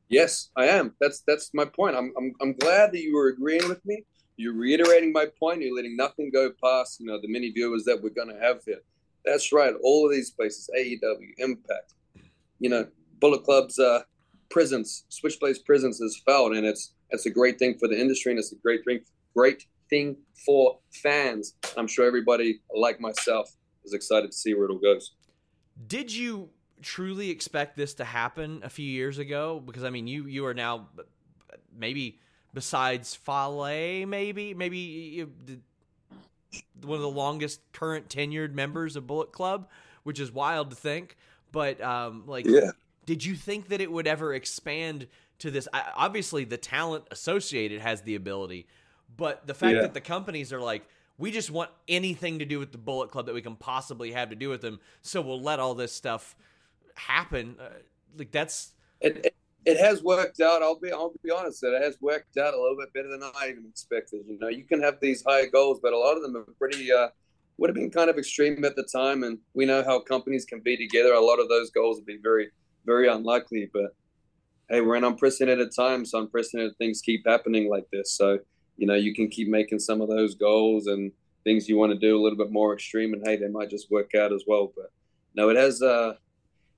Yes, 0.09 0.51
I 0.57 0.67
am. 0.67 0.95
That's 1.01 1.23
that's 1.27 1.51
my 1.55 1.65
point. 1.65 1.97
I'm 1.97 2.13
I'm 2.17 2.33
I'm 2.41 2.53
glad 2.55 2.93
that 2.93 3.01
you 3.01 3.15
were 3.15 3.29
agreeing 3.29 3.69
with 3.69 3.85
me. 3.85 4.05
You're 4.37 4.55
reiterating 4.55 5.13
my 5.13 5.27
point. 5.39 5.63
You're 5.63 5.75
letting 5.75 5.97
nothing 5.97 6.31
go 6.33 6.51
past, 6.63 6.99
you 7.01 7.07
know, 7.07 7.21
the 7.21 7.29
many 7.29 7.51
viewers 7.51 7.85
that 7.85 8.03
we're 8.03 8.11
going 8.11 8.29
to 8.29 8.41
have 8.41 8.61
here. 8.67 8.81
That's 9.25 9.53
right. 9.53 9.75
All 9.83 10.07
of 10.07 10.13
these 10.13 10.31
places, 10.31 10.69
AEW, 10.77 11.35
Impact, 11.39 11.95
you 12.59 12.69
know, 12.69 12.87
Bullet 13.21 13.45
Club's 13.45 13.79
uh, 13.79 14.03
presence, 14.51 15.05
Switchblade's 15.09 15.61
prisons 15.61 16.01
is 16.01 16.21
felt, 16.27 16.55
and 16.55 16.67
it's 16.67 16.93
it's 17.11 17.27
a 17.27 17.31
great 17.31 17.59
thing 17.59 17.79
for 17.79 17.89
the 17.89 17.99
industry, 17.99 18.33
and 18.33 18.39
it's 18.39 18.53
a 18.53 18.57
great 18.57 18.85
thing, 18.85 19.01
great 19.35 19.67
thing 19.89 20.17
for 20.45 20.79
fans. 21.03 21.55
I'm 21.77 21.87
sure 21.87 22.07
everybody, 22.07 22.61
like 22.75 23.01
myself, 23.01 23.55
is 23.85 23.95
excited 23.95 24.31
to 24.33 24.37
see 24.37 24.55
where 24.55 24.67
it 24.67 24.71
all 24.71 24.79
goes. 24.79 25.13
Did 25.87 26.13
you 26.13 26.51
truly 26.83 27.31
expect 27.31 27.77
this 27.77 27.95
to 27.95 28.05
happen 28.05 28.61
a 28.63 28.71
few 28.71 28.87
years 28.87 29.19
ago? 29.19 29.63
Because 29.65 29.85
I 29.85 29.91
mean, 29.91 30.07
you 30.07 30.27
you 30.27 30.45
are 30.47 30.55
now 30.55 30.89
maybe 31.77 32.21
besides 32.53 33.15
Fale, 33.15 34.07
maybe 34.07 34.55
maybe 34.55 35.27
one 36.83 36.97
of 36.97 37.03
the 37.03 37.09
longest 37.09 37.61
current 37.73 38.09
tenured 38.09 38.53
members 38.53 38.97
of 38.97 39.07
Bullet 39.07 39.33
Club, 39.33 39.69
which 40.03 40.21
is 40.21 40.33
wild 40.33 40.71
to 40.71 40.77
think. 40.77 41.17
But 41.53 41.81
um, 41.81 42.25
like, 42.27 42.47
yeah. 42.47 42.71
did 43.07 43.25
you 43.25 43.35
think 43.35 43.69
that 43.69 43.81
it 43.81 43.91
would 43.91 44.07
ever 44.07 44.35
expand 44.35 45.07
to 45.39 45.51
this? 45.51 45.69
I, 45.73 45.85
obviously, 45.97 46.45
the 46.45 46.57
talent 46.57 47.05
associated 47.11 47.81
has 47.81 48.03
the 48.03 48.15
ability, 48.15 48.67
but 49.17 49.47
the 49.47 49.55
fact 49.55 49.77
yeah. 49.77 49.83
that 49.83 49.95
the 49.95 50.01
companies 50.01 50.53
are 50.53 50.61
like, 50.61 50.87
we 51.17 51.31
just 51.31 51.51
want 51.51 51.71
anything 51.87 52.41
to 52.41 52.45
do 52.45 52.59
with 52.59 52.73
the 52.73 52.79
Bullet 52.79 53.11
Club 53.11 53.27
that 53.27 53.35
we 53.35 53.43
can 53.43 53.57
possibly 53.57 54.13
have 54.13 54.31
to 54.31 54.37
do 54.37 54.49
with 54.49 54.63
them, 54.63 54.81
so 55.03 55.21
we'll 55.21 55.41
let 55.41 55.61
all 55.61 55.75
this 55.75 55.93
stuff 55.93 56.35
happen. 56.95 57.57
Uh, 57.61 57.69
like 58.17 58.33
that's. 58.33 58.73
It, 59.01 59.34
it, 59.67 59.79
has 59.79 60.03
worked 60.03 60.41
out. 60.41 60.63
I'll 60.63 60.79
be 60.79 60.93
I'll 60.93 61.13
be 61.23 61.31
honest. 61.31 61.63
It 61.63 61.83
has 61.83 61.97
worked 62.01 62.37
out 62.37 62.55
a 62.55 62.61
little 62.61 62.77
bit 62.77 62.93
better 62.93 63.09
than 63.09 63.23
I 63.23 63.49
even 63.49 63.65
expected. 63.69 64.23
You 64.27 64.39
know, 64.39 64.49
you 64.49 64.65
can 64.65 64.83
have 64.83 64.99
these 65.01 65.23
high 65.27 65.47
goals, 65.47 65.81
but 65.83 65.93
a 65.93 65.99
lot 65.99 66.17
of 66.17 66.23
them 66.23 66.37
are 66.37 66.47
pretty 66.59 66.91
uh, 66.93 67.09
would 67.59 67.71
have 67.71 67.75
been 67.75 67.91
kind 67.91 68.11
of 68.11 68.19
extreme 68.19 68.65
at 68.65 68.77
the 68.77 68.85
time. 68.85 69.23
And 69.23 69.39
we 69.55 69.65
know 69.65 69.83
how 69.83 70.01
companies 70.01 70.45
can 70.45 70.61
be 70.61 70.77
together. 70.77 71.15
A 71.15 71.21
lot 71.21 71.39
of 71.39 71.49
those 71.49 71.71
goals 71.71 71.97
would 71.97 72.07
be 72.07 72.19
very 72.23 72.51
very 72.85 73.09
unlikely. 73.09 73.71
But 73.73 73.95
hey, 74.69 74.81
we're 74.81 74.97
in 74.97 75.05
unprecedented 75.05 75.75
times. 75.75 76.11
So 76.11 76.21
unprecedented 76.21 76.77
things 76.79 77.01
keep 77.01 77.27
happening 77.27 77.69
like 77.69 77.87
this. 77.93 78.13
So 78.13 78.39
you 78.77 78.87
know, 78.87 78.95
you 78.95 79.15
can 79.15 79.29
keep 79.29 79.49
making 79.49 79.79
some 79.79 80.01
of 80.01 80.09
those 80.09 80.35
goals 80.35 80.89
and 80.89 81.13
things 81.45 81.69
you 81.69 81.77
want 81.77 81.93
to 81.93 81.99
do 81.99 82.19
a 82.19 82.23
little 82.23 82.39
bit 82.39 82.51
more 82.51 82.75
extreme. 82.75 83.13
And 83.13 83.23
hey, 83.27 83.37
they 83.37 83.49
might 83.49 83.71
just 83.71 83.91
work 83.91 84.15
out 84.15 84.33
as 84.33 84.45
well. 84.47 84.73
But 84.75 84.91
no, 85.35 85.49
it 85.49 85.57
has. 85.57 85.83
Uh, 85.83 86.15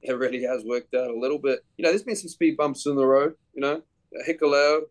it 0.08 0.16
really 0.16 0.42
has 0.42 0.64
worked 0.64 0.94
out 0.94 1.10
a 1.10 1.18
little 1.18 1.38
bit. 1.38 1.64
You 1.76 1.84
know, 1.84 1.90
there's 1.90 2.02
been 2.02 2.16
some 2.16 2.28
speed 2.28 2.56
bumps 2.56 2.86
in 2.86 2.96
the 2.96 3.06
road. 3.06 3.34
You 3.54 3.60
know, 3.60 3.82
Hikuleo, 4.28 4.82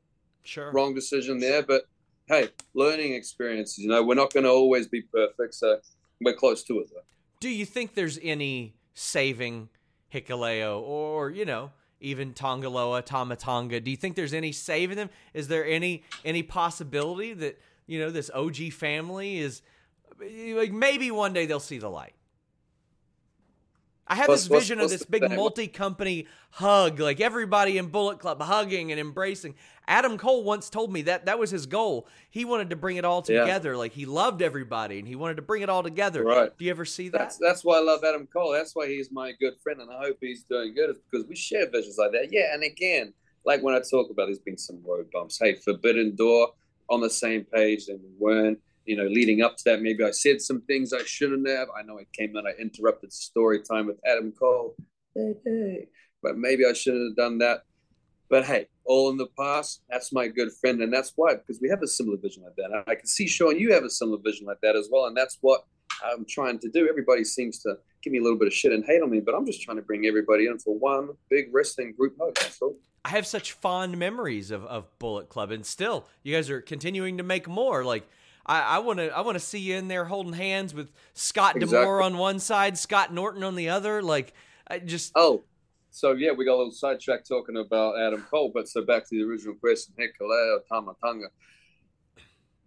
sure, 0.44 0.72
wrong 0.72 0.94
decision 0.94 1.40
there, 1.40 1.64
but 1.64 1.84
hey, 2.28 2.50
learning 2.74 3.14
experiences. 3.14 3.80
You 3.80 3.90
know, 3.90 4.04
we're 4.04 4.16
not 4.16 4.34
going 4.34 4.44
to 4.46 4.52
always 4.52 4.88
be 4.88 5.02
perfect, 5.02 5.56
so 5.56 5.80
we're 6.22 6.36
close 6.36 6.64
to 6.66 6.80
it. 6.80 6.90
Though. 6.94 7.02
Do 7.40 7.50
you 7.50 7.66
think 7.66 7.96
there's 7.96 8.20
any 8.22 8.76
saving 8.94 9.70
Hikuleo 10.14 10.82
or 10.82 11.30
you 11.30 11.46
know? 11.46 11.72
even 12.02 12.34
Tanga 12.34 12.70
Loa, 12.70 13.02
Tama 13.02 13.36
Do 13.36 13.92
you 13.92 13.98
think 13.98 14.16
there's 14.16 14.34
any 14.34 14.52
saving 14.52 14.98
them? 14.98 15.10
Is 15.34 15.48
there 15.48 15.66
any 15.66 16.04
any 16.24 16.44
possibility 16.44 17.34
that 17.34 17.60
you 17.88 18.00
know 18.00 18.12
this 18.12 18.30
OG 18.34 18.74
family 18.74 19.40
is 19.40 19.62
like 20.20 20.72
maybe 20.72 21.10
one 21.10 21.34
day 21.34 21.46
they'll 21.46 21.60
see 21.60 21.80
the 21.80 21.90
light? 21.90 22.14
I 24.08 24.16
have 24.16 24.28
this 24.28 24.48
vision 24.48 24.80
of 24.80 24.90
this 24.90 25.04
big 25.04 25.30
multi-company 25.32 26.28
hug, 26.52 27.00
like 27.00 27.20
everybody 27.20 27.78
in 27.78 27.88
Bullet 27.88 28.20
Club 28.20 28.42
hugging 28.42 28.92
and 28.92 29.00
embracing. 29.00 29.56
Adam 29.88 30.18
Cole 30.18 30.44
once 30.44 30.70
told 30.70 30.92
me 30.92 31.04
that 31.04 31.26
that 31.26 31.40
was 31.40 31.50
his 31.50 31.66
goal. 31.66 32.08
He 32.30 32.46
wanted 32.46 32.70
to 32.70 32.76
bring 32.76 32.98
it 32.98 33.06
all 33.06 33.22
together. 33.22 33.72
Yeah. 33.72 33.78
Like 33.78 33.94
he 33.94 34.06
loved 34.06 34.42
everybody 34.42 35.00
and 35.00 35.08
he 35.08 35.16
wanted 35.16 35.36
to 35.36 35.42
bring 35.42 35.64
it 35.64 35.70
all 35.70 35.84
together. 35.84 36.24
Right. 36.24 36.56
Do 36.58 36.66
you 36.66 36.72
ever 36.72 36.86
see 36.86 37.10
that? 37.10 37.18
That's, 37.18 37.38
that's 37.38 37.66
why 37.66 37.78
I 37.78 37.82
love 37.82 38.04
Adam 38.04 38.28
Cole. 38.28 38.52
That's 38.52 38.76
why 38.76 38.88
he's 38.88 39.12
my 39.12 39.32
good 39.40 39.54
friend, 39.64 39.82
and 39.82 39.92
I 39.92 39.98
hope 39.98 40.18
he's 40.22 40.44
doing 40.44 40.76
good. 40.76 40.96
Because 41.10 41.26
we 41.28 41.36
share 41.36 41.70
visions 41.70 41.98
like 41.98 42.12
that. 42.12 42.30
Yeah, 42.32 42.54
and 42.54 42.64
again, 42.64 43.14
like 43.46 43.64
when 43.64 43.76
I 43.76 43.80
talk 43.80 44.10
about, 44.12 44.26
there's 44.26 44.40
been 44.40 44.58
some 44.58 44.82
road 44.86 45.08
bumps. 45.12 45.40
Hey, 45.40 45.56
Forbidden 45.56 46.16
Door 46.16 46.54
on 46.90 47.02
the 47.02 47.10
same 47.10 47.44
page, 47.44 47.88
and 47.88 48.00
we 48.00 48.10
weren't 48.20 48.60
you 48.86 48.96
know, 48.96 49.06
leading 49.06 49.42
up 49.42 49.58
to 49.58 49.64
that, 49.66 49.82
maybe 49.82 50.04
I 50.04 50.12
said 50.12 50.42
some 50.42 50.62
things 50.62 50.94
I 50.94 51.04
shouldn't 51.04 51.48
have. 51.48 51.68
I 51.78 51.82
know 51.84 51.98
it 51.98 52.08
came 52.14 52.36
out, 52.38 52.46
I 52.46 52.52
interrupted 52.62 53.12
story 53.12 53.62
time 53.62 53.88
with 53.88 53.98
Adam 54.06 54.32
Cole. 54.32 54.76
But 56.24 56.38
maybe 56.38 56.66
I 56.66 56.74
shouldn't 56.74 57.12
have 57.12 57.16
done 57.16 57.38
that. 57.40 57.64
But 58.30 58.46
hey, 58.46 58.68
all 58.86 59.12
in 59.12 59.18
the 59.18 59.28
past, 59.38 59.82
that's 59.90 60.12
my 60.12 60.28
good 60.28 60.50
friend. 60.60 60.82
And 60.82 60.92
that's 60.92 61.14
why, 61.16 61.36
because 61.36 61.60
we 61.62 61.70
have 61.70 61.84
a 61.84 61.88
similar 61.88 62.18
vision 62.18 62.44
like 62.44 62.56
that. 62.56 62.84
I 62.88 62.96
can 62.96 63.06
see, 63.06 63.28
Sean, 63.28 63.60
you 63.60 63.72
have 63.74 63.84
a 63.84 63.90
similar 63.90 64.18
vision 64.24 64.48
like 64.48 64.60
that 64.62 64.76
as 64.76 64.90
well. 64.92 65.06
And 65.06 65.16
that's 65.16 65.38
what 65.42 65.66
I'm 66.04 66.26
trying 66.28 66.60
to 66.60 66.70
do. 66.70 66.90
Everybody 66.90 67.24
seems 67.24 67.60
to 67.60 67.76
give 68.02 68.12
me 68.12 68.20
a 68.20 68.24
little 68.24 68.38
bit 68.38 68.48
of 68.48 68.54
shit 68.54 68.72
and 68.72 68.84
hate 68.86 69.02
on 69.02 69.10
me, 69.10 69.20
but 69.20 69.36
I'm 69.36 69.46
just 69.46 69.62
trying 69.62 69.78
to 69.78 69.84
bring 69.84 70.06
everybody 70.06 70.48
in 70.48 70.60
for 70.60 70.78
one 70.78 71.10
big 71.30 71.54
wrestling 71.54 71.94
group 71.98 72.16
hug. 72.20 72.36
That's 72.36 72.62
all. 72.62 72.76
I 73.04 73.10
have 73.10 73.28
such 73.28 73.52
fond 73.54 73.98
memories 73.98 74.50
of, 74.50 74.66
of 74.66 74.88
Bullet 74.98 75.30
Club, 75.30 75.52
and 75.52 75.64
still, 75.64 76.08
you 76.24 76.36
guys 76.36 76.50
are 76.50 76.62
continuing 76.62 77.18
to 77.18 77.24
make 77.24 77.48
more. 77.48 77.84
Like, 77.84 78.08
I 78.48 78.80
want 78.80 79.00
to 79.00 79.10
I 79.10 79.22
want 79.22 79.36
to 79.36 79.44
see 79.44 79.60
you 79.60 79.76
in 79.76 79.88
there 79.88 80.06
holding 80.06 80.34
hands 80.34 80.74
with 80.74 80.92
Scott 81.14 81.56
exactly. 81.56 81.80
D'Amore 81.80 82.02
on 82.02 82.18
one 82.18 82.40
side, 82.40 82.78
Scott 82.78 83.12
Norton 83.12 83.44
on 83.44 83.56
the 83.56 83.70
other. 83.70 84.02
Like, 84.04 84.34
I 84.68 84.80
just 84.80 85.14
oh, 85.16 85.44
so 85.96 86.12
yeah, 86.12 86.32
we 86.32 86.46
got 86.46 86.56
a 86.56 86.58
little 86.58 86.72
sidetrack 86.72 87.24
talking 87.26 87.58
about 87.58 87.98
Adam 87.98 88.22
Cole, 88.30 88.52
but 88.54 88.68
so 88.68 88.84
back 88.84 89.08
to 89.10 89.16
the 89.18 89.24
original 89.24 89.56
question, 89.56 89.96
Hikuleo 89.98 90.60
Tama 90.68 90.94
Tonga. 91.02 91.28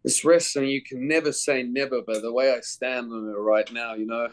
This 0.02 0.24
wrestling, 0.24 0.68
you 0.68 0.82
can 0.82 1.06
never 1.06 1.30
say 1.30 1.62
never, 1.62 2.00
but 2.00 2.22
the 2.22 2.32
way 2.32 2.52
I 2.52 2.60
stand 2.60 3.12
on 3.12 3.28
it 3.28 3.38
right 3.38 3.70
now, 3.72 3.94
you 3.94 4.06
know, 4.06 4.28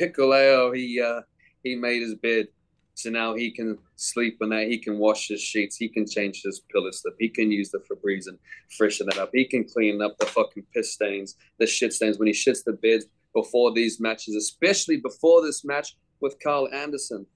Hikuleo, 0.00 0.76
he 0.76 1.00
uh, 1.00 1.22
he 1.62 1.74
made 1.74 2.02
his 2.02 2.14
bed, 2.14 2.48
so 2.96 3.10
now 3.10 3.34
he 3.34 3.50
can 3.50 3.76
sleep 3.96 4.38
in 4.40 4.48
that. 4.48 4.68
He 4.68 4.78
can 4.78 4.98
wash 4.98 5.28
his 5.28 5.42
sheets. 5.42 5.76
He 5.76 5.86
can 5.86 6.06
change 6.06 6.40
his 6.42 6.62
pillow 6.72 6.90
slip. 6.90 7.14
He 7.18 7.28
can 7.28 7.52
use 7.52 7.70
the 7.70 7.80
Febreze 7.80 8.26
and 8.26 8.38
freshen 8.78 9.06
that 9.08 9.18
up. 9.18 9.28
He 9.34 9.44
can 9.44 9.64
clean 9.64 10.00
up 10.00 10.16
the 10.16 10.24
fucking 10.24 10.64
piss 10.72 10.94
stains, 10.94 11.34
the 11.58 11.66
shit 11.66 11.92
stains 11.92 12.18
when 12.18 12.26
he 12.26 12.32
shits 12.32 12.64
the 12.64 12.72
beds 12.72 13.04
before 13.34 13.74
these 13.74 14.00
matches, 14.00 14.34
especially 14.34 14.96
before 14.96 15.42
this 15.42 15.62
match 15.62 15.94
with 16.20 16.38
Karl 16.42 16.70
Anderson. 16.72 17.26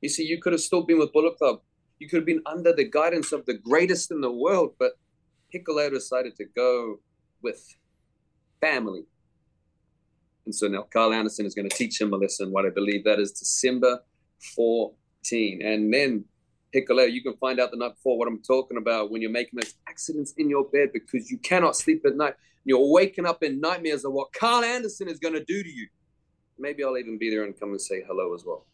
You 0.00 0.08
see, 0.08 0.24
you 0.24 0.40
could 0.42 0.52
have 0.52 0.60
still 0.60 0.82
been 0.82 0.98
with 0.98 1.12
Bullet 1.12 1.38
Club. 1.38 1.60
You 2.00 2.08
could 2.08 2.16
have 2.16 2.26
been 2.26 2.42
under 2.44 2.72
the 2.72 2.90
guidance 2.90 3.30
of 3.30 3.46
the 3.46 3.54
greatest 3.54 4.10
in 4.10 4.20
the 4.20 4.32
world, 4.32 4.74
but 4.80 4.98
Hikuleo 5.54 5.90
decided 5.90 6.34
to 6.38 6.44
go 6.56 6.98
with 7.40 7.64
family. 8.60 9.04
And 10.44 10.52
so 10.52 10.66
now 10.66 10.88
Karl 10.92 11.12
Anderson 11.12 11.46
is 11.46 11.54
going 11.54 11.68
to 11.68 11.76
teach 11.76 12.00
him 12.00 12.12
a 12.12 12.16
lesson. 12.16 12.50
What 12.50 12.66
I 12.66 12.70
believe 12.70 13.04
that 13.04 13.20
is 13.20 13.30
December 13.30 14.00
14. 14.54 15.62
And 15.62 15.92
then 15.92 16.24
Piccolo, 16.72 17.04
you 17.04 17.22
can 17.22 17.34
find 17.36 17.60
out 17.60 17.70
the 17.70 17.76
night 17.76 17.94
before 17.94 18.18
what 18.18 18.28
I'm 18.28 18.42
talking 18.42 18.76
about 18.76 19.10
when 19.10 19.22
you're 19.22 19.30
making 19.30 19.58
those 19.60 19.74
accidents 19.88 20.34
in 20.36 20.50
your 20.50 20.64
bed 20.64 20.90
because 20.92 21.30
you 21.30 21.38
cannot 21.38 21.76
sleep 21.76 22.02
at 22.06 22.16
night. 22.16 22.34
You're 22.64 22.90
waking 22.90 23.26
up 23.26 23.42
in 23.42 23.60
nightmares 23.60 24.04
of 24.04 24.12
what 24.12 24.32
Karl 24.32 24.62
Anderson 24.64 25.08
is 25.08 25.18
going 25.18 25.34
to 25.34 25.44
do 25.44 25.62
to 25.62 25.68
you. 25.68 25.88
Maybe 26.58 26.84
I'll 26.84 26.98
even 26.98 27.18
be 27.18 27.30
there 27.30 27.44
and 27.44 27.58
come 27.58 27.70
and 27.70 27.80
say 27.80 28.02
hello 28.06 28.34
as 28.34 28.44
well. 28.44 28.66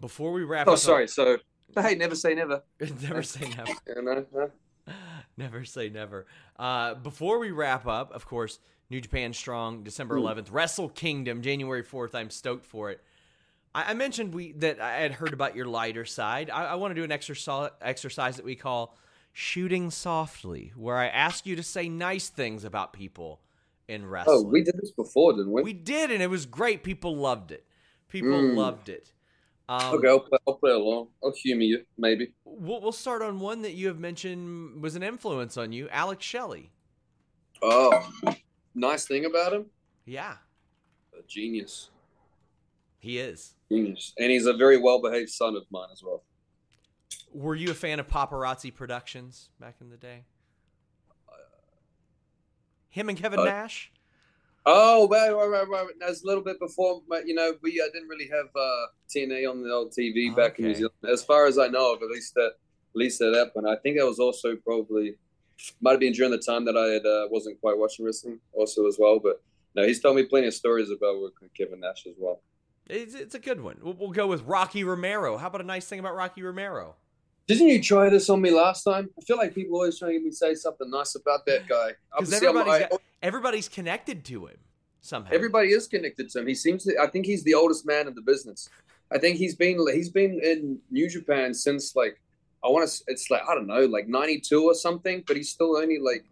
Before 0.00 0.32
we 0.32 0.44
wrap 0.44 0.68
up 0.68 0.70
oh, 0.70 0.72
up, 0.74 0.78
sorry. 0.78 1.08
So, 1.08 1.38
hey, 1.74 1.96
never 1.96 2.14
say 2.14 2.34
never. 2.34 2.62
never 3.02 3.22
say 3.22 3.48
never. 3.50 3.72
You 3.96 4.02
know, 4.02 4.26
huh? 4.34 4.92
never 5.36 5.64
say 5.64 5.88
never. 5.88 6.26
Uh, 6.58 6.94
before 6.94 7.38
we 7.38 7.50
wrap 7.50 7.86
up, 7.86 8.12
of 8.12 8.26
course, 8.26 8.60
New 8.90 9.00
Japan 9.00 9.32
Strong, 9.32 9.82
December 9.82 10.16
11th, 10.16 10.46
Wrestle 10.50 10.88
Kingdom, 10.88 11.42
January 11.42 11.82
4th. 11.82 12.14
I'm 12.14 12.30
stoked 12.30 12.64
for 12.64 12.90
it. 12.90 13.02
I, 13.74 13.90
I 13.90 13.94
mentioned 13.94 14.34
we 14.34 14.52
that 14.52 14.80
I 14.80 14.96
had 14.96 15.12
heard 15.12 15.32
about 15.32 15.56
your 15.56 15.66
lighter 15.66 16.04
side. 16.04 16.50
I, 16.50 16.64
I 16.64 16.74
want 16.76 16.92
to 16.92 16.94
do 16.94 17.04
an 17.04 17.12
exercise 17.12 17.70
exercise 17.80 18.36
that 18.36 18.44
we 18.44 18.56
call 18.56 18.96
shooting 19.32 19.90
softly, 19.90 20.72
where 20.74 20.96
I 20.96 21.06
ask 21.06 21.46
you 21.46 21.56
to 21.56 21.62
say 21.62 21.88
nice 21.88 22.28
things 22.28 22.64
about 22.64 22.92
people 22.92 23.40
in 23.86 24.06
wrestling. 24.06 24.38
Oh, 24.38 24.48
we 24.48 24.62
did 24.62 24.74
this 24.80 24.90
before, 24.90 25.32
didn't 25.32 25.52
we? 25.52 25.62
We 25.62 25.72
did, 25.72 26.10
and 26.10 26.22
it 26.22 26.30
was 26.30 26.46
great. 26.46 26.82
People 26.82 27.16
loved 27.16 27.52
it. 27.52 27.64
People 28.08 28.30
mm. 28.30 28.56
loved 28.56 28.88
it. 28.88 29.12
Um, 29.68 29.96
okay, 29.96 30.08
I'll 30.08 30.20
play, 30.20 30.38
I'll 30.46 30.54
play 30.54 30.70
along. 30.70 31.08
I'll 31.22 31.32
humor 31.32 31.62
you, 31.62 31.84
maybe. 31.98 32.32
We'll, 32.44 32.80
we'll 32.80 32.92
start 32.92 33.20
on 33.20 33.38
one 33.38 33.62
that 33.62 33.74
you 33.74 33.88
have 33.88 33.98
mentioned 33.98 34.82
was 34.82 34.96
an 34.96 35.02
influence 35.02 35.58
on 35.58 35.72
you, 35.72 35.88
Alex 35.90 36.24
Shelley. 36.24 36.70
Oh, 37.60 38.08
nice 38.74 39.06
thing 39.06 39.26
about 39.26 39.52
him? 39.52 39.66
Yeah. 40.06 40.36
A 41.18 41.22
genius. 41.26 41.90
He 43.00 43.18
is. 43.18 43.54
And 43.70 44.30
he's 44.30 44.46
a 44.46 44.54
very 44.54 44.78
well 44.78 45.00
behaved 45.00 45.30
son 45.30 45.56
of 45.56 45.64
mine 45.70 45.88
as 45.92 46.02
well. 46.02 46.22
Were 47.32 47.54
you 47.54 47.70
a 47.70 47.74
fan 47.74 48.00
of 48.00 48.08
Paparazzi 48.08 48.74
Productions 48.74 49.50
back 49.60 49.76
in 49.80 49.90
the 49.90 49.96
day? 49.96 50.24
Him 52.88 53.08
and 53.08 53.18
Kevin 53.18 53.40
uh, 53.40 53.44
Nash? 53.44 53.92
Oh, 54.66 55.08
right, 55.08 55.30
right, 55.30 55.48
right, 55.48 55.68
right. 55.68 55.86
That's 56.00 56.22
a 56.24 56.26
little 56.26 56.42
bit 56.42 56.58
before, 56.58 57.02
but 57.08 57.26
you 57.26 57.34
know, 57.34 57.54
we 57.62 57.80
uh, 57.80 57.90
didn't 57.92 58.08
really 58.08 58.28
have 58.28 58.46
uh, 58.54 58.86
TNA 59.08 59.48
on 59.48 59.62
the 59.62 59.72
old 59.72 59.92
TV 59.92 60.34
back 60.34 60.52
okay. 60.52 60.62
in 60.62 60.68
New 60.68 60.74
Zealand, 60.74 60.94
as 61.10 61.22
far 61.22 61.46
as 61.46 61.58
I 61.58 61.68
know 61.68 61.94
of. 61.94 62.02
At 62.02 62.08
least 62.08 62.36
at, 62.36 62.44
at 62.44 62.52
least 62.94 63.20
at 63.20 63.32
that 63.32 63.54
point, 63.54 63.66
I 63.66 63.76
think 63.76 63.98
that 63.98 64.06
was 64.06 64.18
also 64.18 64.56
probably 64.56 65.14
might 65.80 65.92
have 65.92 66.00
been 66.00 66.12
during 66.12 66.30
the 66.30 66.38
time 66.38 66.64
that 66.64 66.76
I 66.76 66.86
had 66.86 67.06
uh, 67.06 67.28
wasn't 67.30 67.60
quite 67.60 67.78
watching 67.78 68.04
wrestling, 68.04 68.40
also 68.52 68.86
as 68.86 68.96
well. 68.98 69.18
But 69.18 69.42
no, 69.74 69.86
he's 69.86 70.00
told 70.00 70.16
me 70.16 70.24
plenty 70.24 70.48
of 70.48 70.54
stories 70.54 70.90
about 70.90 71.20
working 71.20 71.42
with 71.42 71.54
Kevin 71.54 71.80
Nash 71.80 72.06
as 72.06 72.14
well. 72.18 72.40
It's, 72.88 73.14
it's 73.14 73.34
a 73.34 73.38
good 73.38 73.60
one. 73.60 73.76
We'll, 73.82 73.94
we'll 73.94 74.12
go 74.12 74.26
with 74.26 74.42
Rocky 74.42 74.82
Romero. 74.82 75.36
How 75.36 75.48
about 75.48 75.60
a 75.60 75.64
nice 75.64 75.86
thing 75.86 76.00
about 76.00 76.14
Rocky 76.14 76.42
Romero? 76.42 76.96
Didn't 77.46 77.68
you 77.68 77.82
try 77.82 78.10
this 78.10 78.28
on 78.28 78.40
me 78.40 78.50
last 78.50 78.82
time? 78.82 79.08
I 79.18 79.24
feel 79.24 79.36
like 79.36 79.54
people 79.54 79.76
always 79.76 79.98
trying 79.98 80.12
to 80.12 80.18
get 80.18 80.24
me 80.24 80.30
say 80.30 80.54
something 80.54 80.90
nice 80.90 81.14
about 81.14 81.46
that 81.46 81.66
guy. 81.66 81.92
Because 82.18 82.34
everybody's, 82.34 82.86
got, 82.88 83.00
everybody's 83.22 83.68
connected 83.68 84.24
to 84.26 84.46
him 84.46 84.56
somehow. 85.00 85.32
Everybody 85.32 85.68
is 85.68 85.86
connected 85.86 86.28
to 86.30 86.40
him. 86.40 86.46
He 86.46 86.54
seems 86.54 86.84
to. 86.84 86.98
I 87.00 87.06
think 87.06 87.24
he's 87.24 87.44
the 87.44 87.54
oldest 87.54 87.86
man 87.86 88.06
in 88.06 88.14
the 88.14 88.20
business. 88.20 88.68
I 89.10 89.18
think 89.18 89.38
he's 89.38 89.54
been 89.54 89.78
he's 89.94 90.10
been 90.10 90.38
in 90.42 90.78
New 90.90 91.08
Japan 91.08 91.54
since 91.54 91.96
like 91.96 92.20
I 92.62 92.68
want 92.68 92.86
to. 92.88 93.04
It's 93.06 93.30
like 93.30 93.42
I 93.48 93.54
don't 93.54 93.66
know, 93.66 93.86
like 93.86 94.08
ninety 94.08 94.40
two 94.40 94.64
or 94.64 94.74
something. 94.74 95.24
But 95.26 95.36
he's 95.36 95.48
still 95.48 95.78
only 95.78 95.98
like 95.98 96.26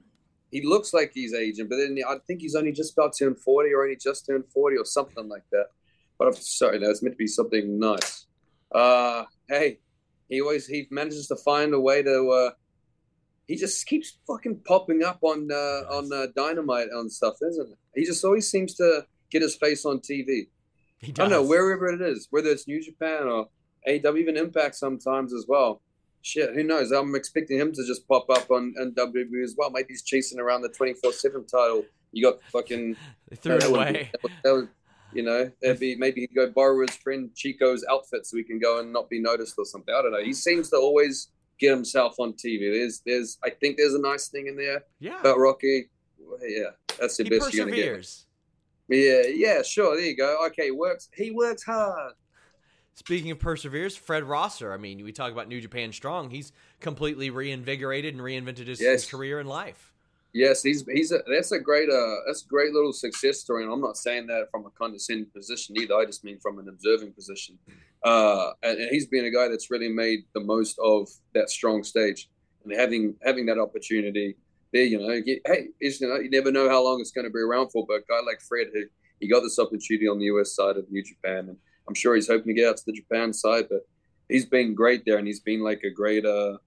he 0.51 0.67
looks 0.67 0.93
like 0.93 1.13
he's 1.15 1.33
aging, 1.33 1.69
but 1.69 1.77
then 1.77 1.99
I 2.07 2.17
think 2.27 2.43
he's 2.43 2.55
only 2.55 2.73
just 2.73 2.93
about 2.93 3.17
turned 3.19 3.41
forty 3.41 3.73
or 3.73 3.85
only 3.85 3.97
just 3.97 4.27
turned 4.27 4.45
forty 4.53 4.77
or 4.77 4.85
something 4.85 5.29
like 5.29 5.45
that. 5.53 5.69
But 6.19 6.29
I'm 6.29 6.35
sorry, 6.35 6.79
that's 6.79 7.03
meant 7.03 7.15
to 7.15 7.19
be 7.19 7.27
something 7.27 7.79
nice. 7.79 8.27
Uh, 8.73 9.25
hey, 9.49 9.79
he 10.29 10.41
always 10.41 10.67
he 10.67 10.87
manages 10.91 11.29
to 11.29 11.37
find 11.37 11.75
a 11.75 11.81
way 11.81 12.03
to. 12.03 12.31
Uh, 12.31 12.51
he 13.47 13.55
just 13.55 13.87
keeps 13.87 14.19
fucking 14.27 14.61
popping 14.67 15.05
up 15.05 15.19
on 15.23 15.49
uh, 15.53 15.95
on 15.95 16.13
uh, 16.13 16.27
dynamite 16.35 16.89
on 16.97 17.09
stuff, 17.09 17.37
isn't 17.49 17.73
it? 17.73 17.79
He 17.95 18.05
just 18.05 18.25
always 18.25 18.51
seems 18.51 18.75
to 18.75 19.07
get 19.31 19.43
his 19.43 19.57
face 19.57 19.85
on 19.85 19.99
TV. 20.01 20.49
He 20.99 21.13
does. 21.13 21.27
I 21.27 21.29
don't 21.29 21.31
know 21.31 21.49
wherever 21.49 21.89
it 21.89 22.01
is, 22.01 22.29
whether 22.31 22.49
it's 22.49 22.67
New 22.67 22.83
Japan 22.83 23.25
or 23.25 23.49
AW, 23.87 24.17
even 24.17 24.37
Impact 24.37 24.75
sometimes 24.75 25.33
as 25.33 25.47
well. 25.47 25.81
Shit, 26.23 26.55
who 26.55 26.65
knows? 26.65 26.91
I'm 26.91 27.15
expecting 27.15 27.59
him 27.59 27.73
to 27.73 27.87
just 27.87 28.09
pop 28.09 28.29
up 28.31 28.51
on, 28.51 28.75
on 28.81 28.93
WWE 28.93 29.45
as 29.45 29.55
well. 29.57 29.71
Maybe 29.71 29.89
he's 29.91 30.03
chasing 30.03 30.41
around 30.41 30.63
the 30.63 30.69
24 30.71 31.13
7 31.13 31.47
title. 31.47 31.85
You 32.11 32.25
got 32.25 32.43
fucking. 32.51 32.97
they 33.29 33.37
threw 33.43 33.57
it 33.57 33.65
away. 33.65 34.11
That 34.23 34.31
that 34.43 34.53
would, 34.55 34.69
you 35.17 35.23
know, 35.23 35.51
that'd 35.63 35.81
be 35.81 35.97
maybe 35.97 36.21
he'd 36.23 36.35
go 36.35 36.51
borrow 36.51 36.87
his 36.87 36.97
friend 36.97 37.31
Chico's 37.35 37.85
outfit 37.91 38.27
so 38.27 38.37
he 38.37 38.45
can 38.45 38.59
go 38.59 38.81
and 38.81 38.93
not 38.93 39.09
be 39.09 39.21
noticed 39.21 39.55
or 39.59 39.65
something. 39.65 39.95
I 39.97 40.03
don't 40.03 40.13
know. 40.13 40.23
He 40.23 40.33
seems 40.33 40.71
to 40.71 40.77
always 40.77 41.29
get 41.59 41.71
himself 41.71 42.17
on 42.19 42.35
TV. 42.35 42.73
There's, 42.73 43.03
there's, 43.07 43.39
I 43.45 43.51
think 43.51 43.77
there's 43.79 43.95
a 43.95 44.01
nice 44.01 44.29
thing 44.29 44.47
in 44.47 44.57
there. 44.57 44.83
Yeah. 45.01 45.21
About 45.21 45.39
Rocky. 45.39 45.89
Yeah, 46.43 46.71
that's 46.99 47.17
the 47.17 47.25
he 47.25 47.31
best 47.31 47.55
you're 47.55 47.67
gonna 47.67 47.77
get. 47.77 48.07
Yeah, 48.89 49.23
yeah, 49.33 49.63
sure. 49.63 49.97
There 49.97 50.05
you 50.05 50.17
go. 50.17 50.47
Okay, 50.47 50.71
works. 50.71 51.09
He 51.15 51.31
works 51.31 51.65
hard. 51.65 52.13
Speaking 52.95 53.31
of 53.31 53.39
perseveres, 53.39 53.97
Fred 53.97 54.25
Rosser. 54.25 54.73
I 54.73 54.79
mean, 54.79 55.05
we 55.05 55.13
talk 55.13 55.31
about 55.31 55.49
New 55.49 55.61
Japan 55.61 55.93
Strong. 55.93 56.31
He's 56.31 56.53
completely 56.81 57.31
reinvigorated 57.31 58.15
and 58.15 58.23
reinvented 58.23 58.69
his, 58.69 58.81
yes. 58.81 59.03
his 59.03 59.11
career 59.11 59.39
and 59.39 59.49
life. 59.49 59.93
Yes, 60.33 60.63
he's 60.63 60.85
he's 60.93 61.13
a, 61.13 61.21
that's 61.27 61.53
a 61.53 61.59
great 61.59 61.89
uh 61.89 62.17
that's 62.27 62.45
a 62.45 62.49
great 62.49 62.73
little 62.73 62.93
success 62.93 63.41
story, 63.41 63.65
and 63.65 63.73
I'm 63.73 63.81
not 63.81 63.97
saying 63.97 64.27
that 64.27 64.51
from 64.51 64.67
a 64.67 64.71
condescending 64.71 65.31
position 65.35 65.77
either. 65.79 65.95
I 65.95 66.05
just 66.05 66.25
mean 66.25 66.39
from 66.41 66.59
an 66.59 66.69
observing 66.69 67.13
position. 67.13 67.59
Uh, 68.05 68.51
and, 68.63 68.79
and 68.79 68.91
he's 68.91 69.07
been 69.07 69.25
a 69.25 69.31
guy 69.31 69.49
that's 69.49 69.71
really 69.71 69.89
made 69.89 70.21
the 70.35 70.41
most 70.41 70.79
of 70.79 71.09
that 71.35 71.49
strong 71.49 71.83
stage, 71.83 72.29
and 72.65 72.79
having 72.79 73.15
having 73.25 73.47
that 73.47 73.59
opportunity 73.59 74.37
there, 74.73 74.85
you 74.85 74.99
know, 74.99 75.13
you, 75.13 75.41
hey, 75.47 75.69
you 75.81 75.93
know, 76.03 76.17
you 76.17 76.29
never 76.29 76.53
know 76.53 76.69
how 76.69 76.85
long 76.85 77.01
it's 77.01 77.13
going 77.13 77.27
to 77.27 77.33
be 77.33 77.41
around 77.41 77.71
for. 77.71 77.87
But 77.89 78.01
a 78.01 78.05
guy 78.09 78.21
like 78.27 78.41
Fred, 78.43 78.67
who 78.75 78.83
he 79.21 79.29
got 79.29 79.41
this 79.41 79.59
opportunity 79.59 80.07
on 80.07 80.19
the 80.19 80.27
US 80.27 80.55
side 80.55 80.77
of 80.77 80.91
New 80.91 81.03
Japan, 81.03 81.49
and 81.49 81.57
I'm 81.89 81.95
sure 81.95 82.15
he's 82.15 82.29
hoping 82.29 82.49
to 82.49 82.61
get 82.61 82.69
out 82.69 82.77
to 82.77 82.85
the 82.87 82.93
Japan 82.93 83.33
side, 83.33 83.69
but 83.71 83.81
he's 84.29 84.45
been 84.45 84.75
great 84.75 85.05
there, 85.07 85.17
and 85.17 85.27
he's 85.27 85.41
been 85.41 85.63
like 85.63 85.83
a 85.83 85.91
great 85.91 86.27
uh, 86.27 86.59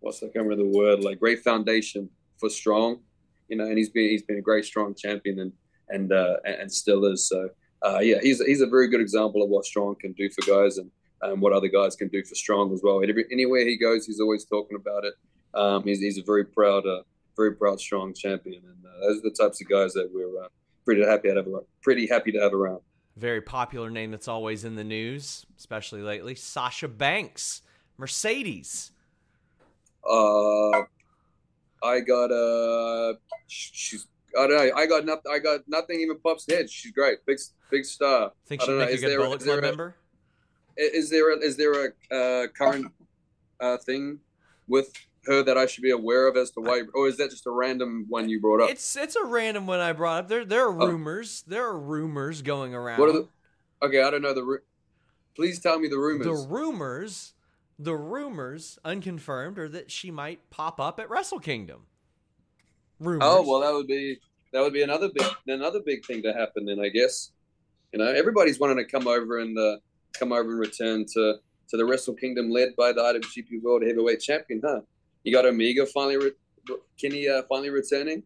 what's 0.00 0.22
I 0.22 0.26
can't 0.26 0.46
remember 0.46 0.64
the 0.64 0.78
word, 0.78 1.04
like 1.04 1.20
great 1.20 1.40
foundation 1.40 2.08
for 2.40 2.50
strong 2.50 3.00
you 3.50 3.56
know, 3.56 3.66
and 3.66 3.76
he's 3.76 3.90
been 3.90 4.08
he's 4.08 4.22
been 4.22 4.38
a 4.38 4.42
great 4.42 4.64
strong 4.64 4.94
champion 4.94 5.40
and 5.40 5.52
and 5.90 6.12
uh, 6.12 6.36
and 6.44 6.72
still 6.72 7.04
is. 7.04 7.28
So 7.28 7.50
uh, 7.84 7.98
yeah, 7.98 8.18
he's 8.22 8.42
he's 8.42 8.62
a 8.62 8.66
very 8.66 8.88
good 8.88 9.00
example 9.00 9.42
of 9.42 9.50
what 9.50 9.66
strong 9.66 9.96
can 10.00 10.12
do 10.12 10.30
for 10.30 10.42
guys 10.46 10.78
and 10.78 10.90
um, 11.20 11.40
what 11.40 11.52
other 11.52 11.68
guys 11.68 11.96
can 11.96 12.08
do 12.08 12.24
for 12.24 12.34
strong 12.34 12.72
as 12.72 12.80
well. 12.82 13.02
Anywhere 13.30 13.66
he 13.66 13.76
goes, 13.76 14.06
he's 14.06 14.20
always 14.20 14.44
talking 14.44 14.76
about 14.76 15.04
it. 15.04 15.14
Um, 15.52 15.82
he's, 15.82 16.00
he's 16.00 16.16
a 16.16 16.22
very 16.22 16.44
proud, 16.44 16.86
uh, 16.86 17.02
very 17.36 17.54
proud 17.56 17.80
strong 17.80 18.14
champion, 18.14 18.62
and 18.64 18.86
uh, 18.86 19.06
those 19.06 19.18
are 19.18 19.22
the 19.22 19.36
types 19.38 19.60
of 19.60 19.68
guys 19.68 19.92
that 19.94 20.08
we're 20.14 20.42
uh, 20.42 20.48
pretty 20.84 21.04
happy 21.04 21.28
to 21.28 21.34
have 21.34 21.48
around. 21.48 21.66
Pretty 21.82 22.06
happy 22.06 22.30
to 22.32 22.38
have 22.38 22.54
around. 22.54 22.80
Very 23.16 23.42
popular 23.42 23.90
name 23.90 24.12
that's 24.12 24.28
always 24.28 24.64
in 24.64 24.76
the 24.76 24.84
news, 24.84 25.44
especially 25.58 26.02
lately. 26.02 26.36
Sasha 26.36 26.86
Banks, 26.86 27.62
Mercedes. 27.98 28.92
Uh, 30.08 30.84
I 31.82 32.00
got 32.00 32.30
uh 32.30 33.14
she's 33.46 34.06
I 34.38 34.46
don't 34.46 34.56
know. 34.56 34.76
I 34.76 34.86
got 34.86 35.04
nothing. 35.04 35.32
I 35.32 35.38
got 35.38 35.60
nothing. 35.66 36.00
Even 36.00 36.18
pops 36.18 36.46
head. 36.48 36.70
She's 36.70 36.92
great. 36.92 37.18
Big, 37.26 37.38
big 37.70 37.84
star. 37.84 38.32
Think 38.46 38.62
she'd 38.62 38.78
make 38.78 38.90
a 38.90 38.98
good 38.98 39.16
Bullet 39.16 39.40
Club 39.40 39.60
member? 39.60 39.96
Is 40.76 41.10
there 41.10 41.32
a, 41.32 41.38
is 41.38 41.56
there 41.56 41.86
a 41.86 41.88
uh, 42.14 42.46
current 42.48 42.92
uh, 43.60 43.76
thing 43.78 44.20
with 44.68 44.92
her 45.26 45.42
that 45.42 45.58
I 45.58 45.66
should 45.66 45.82
be 45.82 45.90
aware 45.90 46.28
of 46.28 46.36
as 46.36 46.50
to 46.52 46.60
why, 46.60 46.82
or 46.94 47.08
is 47.08 47.16
that 47.18 47.30
just 47.30 47.46
a 47.46 47.50
random 47.50 48.06
one 48.08 48.28
you 48.28 48.40
brought 48.40 48.62
up? 48.62 48.70
It's 48.70 48.96
it's 48.96 49.16
a 49.16 49.24
random 49.24 49.66
one 49.66 49.80
I 49.80 49.92
brought 49.92 50.18
up. 50.20 50.28
There 50.28 50.44
there 50.44 50.66
are 50.66 50.82
oh. 50.82 50.86
rumors. 50.86 51.44
Oh. 51.46 51.50
There 51.50 51.66
are 51.66 51.78
rumors 51.78 52.42
going 52.42 52.74
around. 52.74 53.00
What 53.00 53.08
are 53.08 53.12
the? 53.12 53.28
Okay, 53.82 54.02
I 54.02 54.10
don't 54.10 54.22
know 54.22 54.34
the 54.34 54.60
Please 55.34 55.58
tell 55.58 55.78
me 55.78 55.88
the 55.88 55.98
rumors. 55.98 56.26
The 56.26 56.48
rumors, 56.48 57.34
the 57.82 57.96
rumors, 57.96 58.78
unconfirmed, 58.84 59.58
are 59.58 59.68
that 59.68 59.90
she 59.90 60.10
might 60.10 60.50
pop 60.50 60.78
up 60.78 61.00
at 61.00 61.08
Wrestle 61.08 61.40
Kingdom. 61.40 61.86
Rumors. 62.98 63.22
Oh 63.24 63.42
well, 63.48 63.60
that 63.60 63.72
would 63.72 63.86
be 63.86 64.18
that 64.52 64.60
would 64.60 64.74
be 64.74 64.82
another 64.82 65.08
big 65.08 65.26
another 65.46 65.80
big 65.84 66.04
thing 66.04 66.22
to 66.22 66.32
happen. 66.34 66.66
Then 66.66 66.78
I 66.78 66.90
guess 66.90 67.32
you 67.92 67.98
know 67.98 68.06
everybody's 68.06 68.60
wanting 68.60 68.76
to 68.76 68.84
come 68.84 69.08
over 69.08 69.38
and 69.38 69.58
uh, 69.58 69.78
come 70.12 70.32
over 70.32 70.50
and 70.50 70.60
return 70.60 71.06
to 71.14 71.36
to 71.70 71.76
the 71.76 71.84
Wrestle 71.84 72.14
Kingdom 72.14 72.50
led 72.50 72.76
by 72.76 72.92
the 72.92 73.00
IWGP 73.00 73.62
World 73.62 73.82
Heavyweight 73.82 74.20
Champion, 74.20 74.60
huh? 74.62 74.80
You 75.24 75.32
got 75.32 75.46
Omega 75.46 75.86
finally, 75.86 76.18
re- 76.18 76.76
Kenny 77.00 77.28
uh, 77.28 77.42
finally 77.48 77.70
returning. 77.70 78.22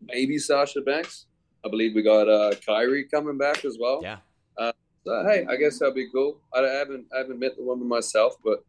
Maybe 0.00 0.38
Sasha 0.38 0.80
Banks. 0.80 1.26
I 1.66 1.68
believe 1.68 1.94
we 1.94 2.02
got 2.02 2.28
uh, 2.28 2.52
Kairi 2.66 3.10
coming 3.10 3.36
back 3.36 3.66
as 3.66 3.76
well. 3.78 4.00
Yeah. 4.02 4.18
Uh, 4.56 4.72
so 5.04 5.24
hey, 5.28 5.44
I 5.50 5.56
guess 5.56 5.78
that'd 5.78 5.94
be 5.94 6.08
cool. 6.10 6.40
I 6.54 6.62
haven't 6.62 7.06
I 7.14 7.18
haven't 7.18 7.38
met 7.38 7.56
the 7.58 7.62
woman 7.62 7.86
myself, 7.86 8.36
but 8.42 8.64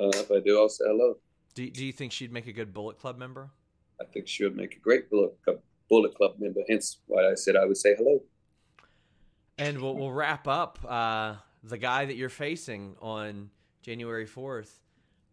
uh, 0.00 0.10
if 0.14 0.30
I 0.30 0.40
do, 0.40 0.58
I'll 0.58 0.68
say 0.68 0.84
hello. 0.86 1.16
Do 1.54 1.68
Do 1.70 1.84
you 1.84 1.92
think 1.92 2.12
she'd 2.12 2.32
make 2.32 2.46
a 2.46 2.52
good 2.52 2.72
Bullet 2.72 2.98
Club 2.98 3.18
member? 3.18 3.50
I 4.00 4.04
think 4.04 4.28
she 4.28 4.44
would 4.44 4.56
make 4.56 4.76
a 4.76 4.78
great 4.78 5.10
Bullet 5.10 5.34
Club, 5.42 5.60
Bullet 5.88 6.14
Club 6.14 6.34
member. 6.38 6.60
Hence 6.68 6.98
why 7.06 7.30
I 7.30 7.34
said 7.34 7.56
I 7.56 7.64
would 7.64 7.76
say 7.76 7.94
hello. 7.96 8.22
And 9.58 9.80
we'll, 9.80 9.94
we'll 9.94 10.12
wrap 10.12 10.46
up 10.46 10.78
uh, 10.86 11.36
the 11.62 11.78
guy 11.78 12.04
that 12.04 12.16
you're 12.16 12.28
facing 12.28 12.94
on 13.00 13.48
January 13.80 14.26
4th, 14.26 14.68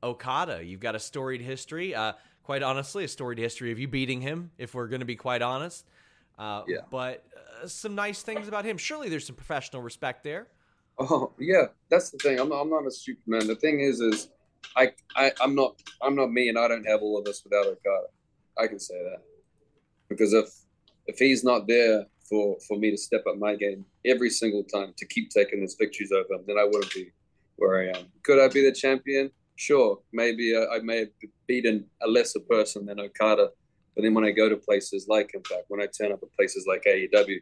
Okada. 0.02 0.64
You've 0.64 0.80
got 0.80 0.96
a 0.96 1.00
storied 1.00 1.42
history. 1.42 1.94
Uh, 1.94 2.14
quite 2.44 2.64
honestly, 2.64 3.04
a 3.04 3.08
storied 3.08 3.40
history 3.40 3.72
of 3.74 3.80
you 3.80 3.88
beating 3.88 4.22
him, 4.22 4.52
if 4.58 4.74
we're 4.74 4.88
going 4.88 5.02
to 5.02 5.06
be 5.06 5.18
quite 5.18 5.42
honest. 5.42 5.86
Uh, 6.40 6.64
yeah. 6.68 6.78
But 6.90 7.26
uh, 7.62 7.68
some 7.68 7.96
nice 7.96 8.22
things 8.22 8.48
about 8.48 8.64
him. 8.64 8.78
Surely 8.78 9.10
there's 9.10 9.28
some 9.28 9.36
professional 9.36 9.82
respect 9.82 10.24
there. 10.24 10.48
Oh 11.00 11.34
yeah, 11.40 11.66
that's 11.90 12.12
the 12.12 12.20
thing. 12.20 12.40
I'm 12.40 12.50
not, 12.50 12.62
I'm 12.62 12.70
not 12.70 12.86
a 12.86 12.92
Superman. 12.92 13.48
The 13.48 13.56
thing 13.56 13.80
is, 13.80 14.00
is 14.00 14.30
I, 14.76 14.92
I 15.16 15.32
I'm 15.42 15.56
not 15.56 15.82
I'm 16.02 16.16
not 16.16 16.32
me, 16.32 16.50
and 16.50 16.58
I 16.58 16.68
don't 16.68 16.86
have 16.86 17.02
all 17.02 17.18
of 17.18 17.26
this 17.26 17.44
without 17.44 17.66
Okada. 17.66 18.08
I 18.58 18.68
can 18.68 18.80
say 18.80 19.02
that 19.04 19.22
because 20.10 20.34
if 20.34 20.48
if 21.08 21.18
he's 21.20 21.44
not 21.44 21.68
there 21.68 22.06
for 22.30 22.58
for 22.68 22.78
me 22.78 22.92
to 22.92 22.98
step 22.98 23.24
up 23.28 23.38
my 23.38 23.56
game 23.56 23.86
every 24.06 24.30
single 24.30 24.64
time 24.64 24.94
to 24.98 25.06
keep 25.08 25.30
taking 25.30 25.62
these 25.62 25.76
victories 25.80 26.12
over 26.12 26.34
him, 26.34 26.44
then 26.48 26.58
I 26.58 26.64
wouldn't 26.64 26.94
be 26.94 27.12
where 27.58 27.82
I 27.82 27.98
am. 27.98 28.06
Could 28.24 28.40
I 28.40 28.48
be 28.48 28.64
the 28.64 28.72
champion? 28.72 29.32
Sure, 29.56 30.00
maybe 30.12 30.56
uh, 30.56 30.66
I 30.76 30.80
may 30.80 31.00
have 31.00 31.10
beaten 31.48 31.86
a 32.02 32.08
lesser 32.08 32.40
person 32.40 32.88
than 32.88 33.00
Okada, 33.00 33.50
but 33.96 34.02
then 34.02 34.14
when 34.16 34.26
I 34.26 34.32
go 34.32 34.50
to 34.50 34.58
places 34.58 35.08
like 35.08 35.32
Impact, 35.36 35.66
when 35.68 35.82
I 35.82 35.86
turn 35.86 36.12
up 36.12 36.24
at 36.24 36.34
places 36.34 36.66
like 36.68 36.84
AEW, 36.86 37.38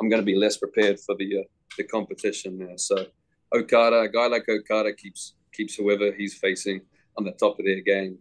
I'm 0.00 0.08
going 0.08 0.20
to 0.20 0.26
be 0.26 0.34
less 0.34 0.56
prepared 0.56 0.98
for 0.98 1.14
the 1.16 1.40
uh, 1.40 1.42
the 1.76 1.84
competition 1.84 2.58
there. 2.58 2.76
So 2.76 3.06
Okada, 3.54 4.00
a 4.00 4.08
guy 4.08 4.26
like 4.26 4.48
Okada 4.48 4.92
keeps 4.94 5.34
keeps 5.52 5.74
whoever 5.74 6.12
he's 6.12 6.34
facing 6.34 6.80
on 7.16 7.24
the 7.24 7.32
top 7.32 7.58
of 7.58 7.64
their 7.64 7.80
game, 7.80 8.18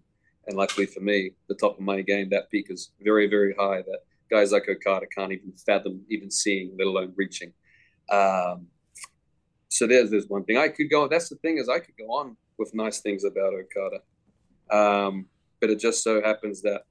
and 0.47 0.57
luckily 0.57 0.85
for 0.85 0.99
me, 0.99 1.31
the 1.47 1.55
top 1.55 1.77
of 1.77 1.81
my 1.81 2.01
game, 2.01 2.29
that 2.29 2.49
peak 2.49 2.67
is 2.69 2.91
very 3.01 3.27
very 3.27 3.53
high. 3.57 3.81
That 3.81 3.99
guys 4.29 4.51
like 4.51 4.67
Okada 4.69 5.05
can't 5.07 5.31
even 5.31 5.51
fathom 5.65 6.01
even 6.09 6.31
seeing, 6.31 6.75
let 6.77 6.87
alone 6.87 7.13
reaching. 7.15 7.53
Um, 8.09 8.67
so 9.67 9.87
there's 9.87 10.09
there's 10.11 10.27
one 10.27 10.43
thing 10.43 10.57
I 10.57 10.69
could 10.69 10.89
go. 10.89 11.07
That's 11.07 11.29
the 11.29 11.35
thing 11.37 11.57
is 11.57 11.69
I 11.69 11.79
could 11.79 11.95
go 11.97 12.07
on 12.07 12.35
with 12.57 12.73
nice 12.73 12.99
things 12.99 13.23
about 13.23 13.53
Okada, 13.53 14.01
um, 14.69 15.27
but 15.59 15.69
it 15.69 15.79
just 15.79 16.03
so 16.03 16.21
happens 16.21 16.61
that 16.63 16.83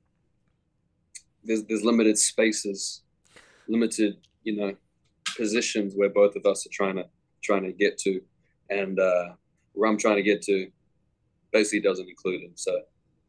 there's 1.45 1.65
there's 1.65 1.85
limited 1.85 2.19
spaces, 2.19 3.03
limited 3.69 4.19
you 4.45 4.57
know 4.57 4.77
positions 5.37 5.95
where 5.95 6.09
both 6.09 6.37
of 6.37 6.47
us 6.47 6.67
are 6.67 6.71
trying 6.73 6.97
to 6.97 7.07
trying 7.43 7.65
to 7.65 7.73
get 7.73 7.99
to, 7.99 8.21
and 8.69 8.99
uh, 8.99 9.31
where 9.81 9.89
I'm 9.89 9.97
trying 9.97 10.17
to 10.17 10.23
get 10.23 10.43
to 10.43 10.71
basically 11.53 11.81
doesn't 11.81 12.07
include 12.07 12.43
him. 12.43 12.53
So 12.55 12.79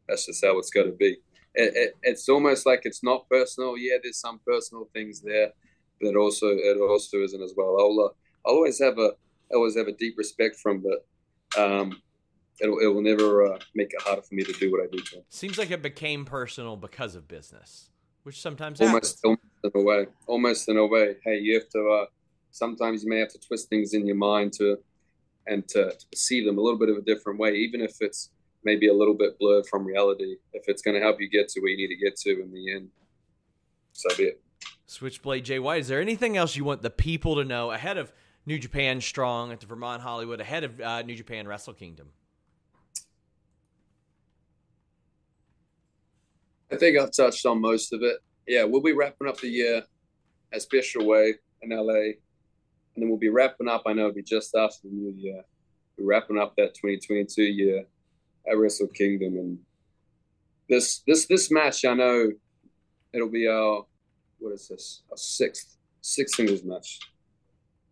that's 0.06 0.26
just 0.26 0.44
how 0.44 0.58
it's 0.58 0.68
got 0.68 0.82
to 0.82 0.92
be. 0.92 1.16
It, 1.54 1.72
it, 1.74 1.96
it's 2.02 2.28
almost 2.28 2.66
like 2.66 2.82
it's 2.84 3.02
not 3.02 3.26
personal. 3.30 3.78
Yeah, 3.78 3.96
there's 4.02 4.18
some 4.18 4.38
personal 4.46 4.90
things 4.92 5.22
there, 5.22 5.50
but 5.98 6.14
also 6.14 6.48
it 6.48 6.78
also 6.78 7.22
isn't 7.22 7.42
as 7.42 7.54
well. 7.56 7.76
I'll 7.80 8.04
uh, 8.04 8.48
I'll 8.48 8.56
always 8.56 8.78
have 8.80 8.98
a 8.98 9.12
I 9.50 9.54
always 9.54 9.76
have 9.76 9.88
a 9.88 9.92
deep 9.92 10.16
respect 10.18 10.56
from, 10.56 10.82
but 10.82 11.60
um, 11.60 12.02
it'll, 12.60 12.78
it 12.80 12.86
will 12.86 13.02
never 13.02 13.50
uh, 13.50 13.58
make 13.74 13.92
it 13.94 14.02
harder 14.02 14.22
for 14.22 14.34
me 14.34 14.44
to 14.44 14.52
do 14.52 14.70
what 14.70 14.82
I 14.82 14.86
do 14.92 14.98
him. 14.98 15.24
Seems 15.30 15.56
like 15.56 15.70
it 15.70 15.82
became 15.82 16.26
personal 16.26 16.76
because 16.76 17.14
of 17.14 17.28
business, 17.28 17.88
which 18.24 18.40
sometimes 18.40 18.78
almost, 18.78 19.24
almost 19.24 19.42
in 19.64 19.70
a 19.74 19.82
way. 19.82 20.06
Almost 20.26 20.68
in 20.68 20.76
a 20.76 20.86
way. 20.86 21.16
Hey, 21.24 21.38
you 21.38 21.54
have 21.54 21.68
to. 21.70 21.88
Uh, 21.88 22.06
sometimes 22.50 23.04
you 23.04 23.08
may 23.08 23.20
have 23.20 23.32
to 23.32 23.38
twist 23.38 23.70
things 23.70 23.94
in 23.94 24.06
your 24.06 24.16
mind 24.16 24.52
to 24.58 24.78
and 25.46 25.66
to, 25.68 25.92
to 25.92 26.06
perceive 26.10 26.44
them 26.46 26.58
a 26.58 26.60
little 26.60 26.78
bit 26.78 26.88
of 26.88 26.96
a 26.96 27.02
different 27.02 27.38
way, 27.38 27.54
even 27.54 27.80
if 27.80 27.96
it's 28.00 28.30
maybe 28.64 28.88
a 28.88 28.94
little 28.94 29.14
bit 29.14 29.38
blurred 29.38 29.66
from 29.66 29.84
reality. 29.84 30.36
If 30.52 30.64
it's 30.68 30.82
going 30.82 30.94
to 30.94 31.00
help 31.00 31.20
you 31.20 31.28
get 31.28 31.48
to 31.50 31.60
where 31.60 31.70
you 31.70 31.76
need 31.76 31.94
to 31.94 32.00
get 32.00 32.16
to 32.20 32.42
in 32.42 32.52
the 32.52 32.72
end, 32.72 32.88
so 33.92 34.14
be 34.16 34.24
it. 34.24 34.40
Switchblade 34.86 35.58
White. 35.58 35.80
Is 35.80 35.88
there 35.88 36.00
anything 36.00 36.36
else 36.36 36.54
you 36.54 36.64
want 36.64 36.82
the 36.82 36.90
people 36.90 37.36
to 37.36 37.44
know 37.44 37.70
ahead 37.70 37.98
of 37.98 38.12
New 38.44 38.58
Japan 38.58 39.00
Strong 39.00 39.52
at 39.52 39.60
the 39.60 39.66
Vermont 39.66 40.02
Hollywood 40.02 40.40
ahead 40.40 40.64
of 40.64 40.80
uh, 40.80 41.02
New 41.02 41.14
Japan 41.14 41.48
Wrestle 41.48 41.74
Kingdom? 41.74 42.08
I 46.70 46.76
think 46.76 46.98
I've 46.98 47.12
touched 47.12 47.44
on 47.46 47.60
most 47.60 47.92
of 47.92 48.02
it. 48.02 48.18
Yeah, 48.46 48.64
we'll 48.64 48.82
be 48.82 48.92
wrapping 48.92 49.28
up 49.28 49.38
the 49.40 49.48
year 49.48 49.82
a 50.52 50.60
special 50.60 51.06
way 51.06 51.34
in 51.62 51.70
LA, 51.70 52.14
and 52.94 53.02
then 53.02 53.08
we'll 53.08 53.18
be 53.18 53.28
wrapping 53.28 53.68
up. 53.68 53.82
I 53.86 53.92
know 53.92 54.08
it'll 54.08 54.14
be 54.14 54.22
just 54.22 54.54
after 54.54 54.88
the 54.88 54.94
new 54.94 55.14
year. 55.16 55.42
We're 55.98 56.06
wrapping 56.06 56.38
up 56.38 56.54
that 56.56 56.74
2022 56.74 57.42
year 57.42 57.84
at 58.50 58.58
Wrestle 58.58 58.88
Kingdom, 58.88 59.36
and 59.36 59.58
this 60.68 61.02
this 61.06 61.26
this 61.26 61.50
match, 61.50 61.84
I 61.84 61.94
know 61.94 62.30
it'll 63.12 63.30
be 63.30 63.48
our 63.48 63.84
what 64.38 64.52
is 64.52 64.68
this? 64.68 65.02
Our 65.10 65.16
sixth 65.16 65.76
sixth 66.00 66.36
singles 66.36 66.64
match 66.64 66.98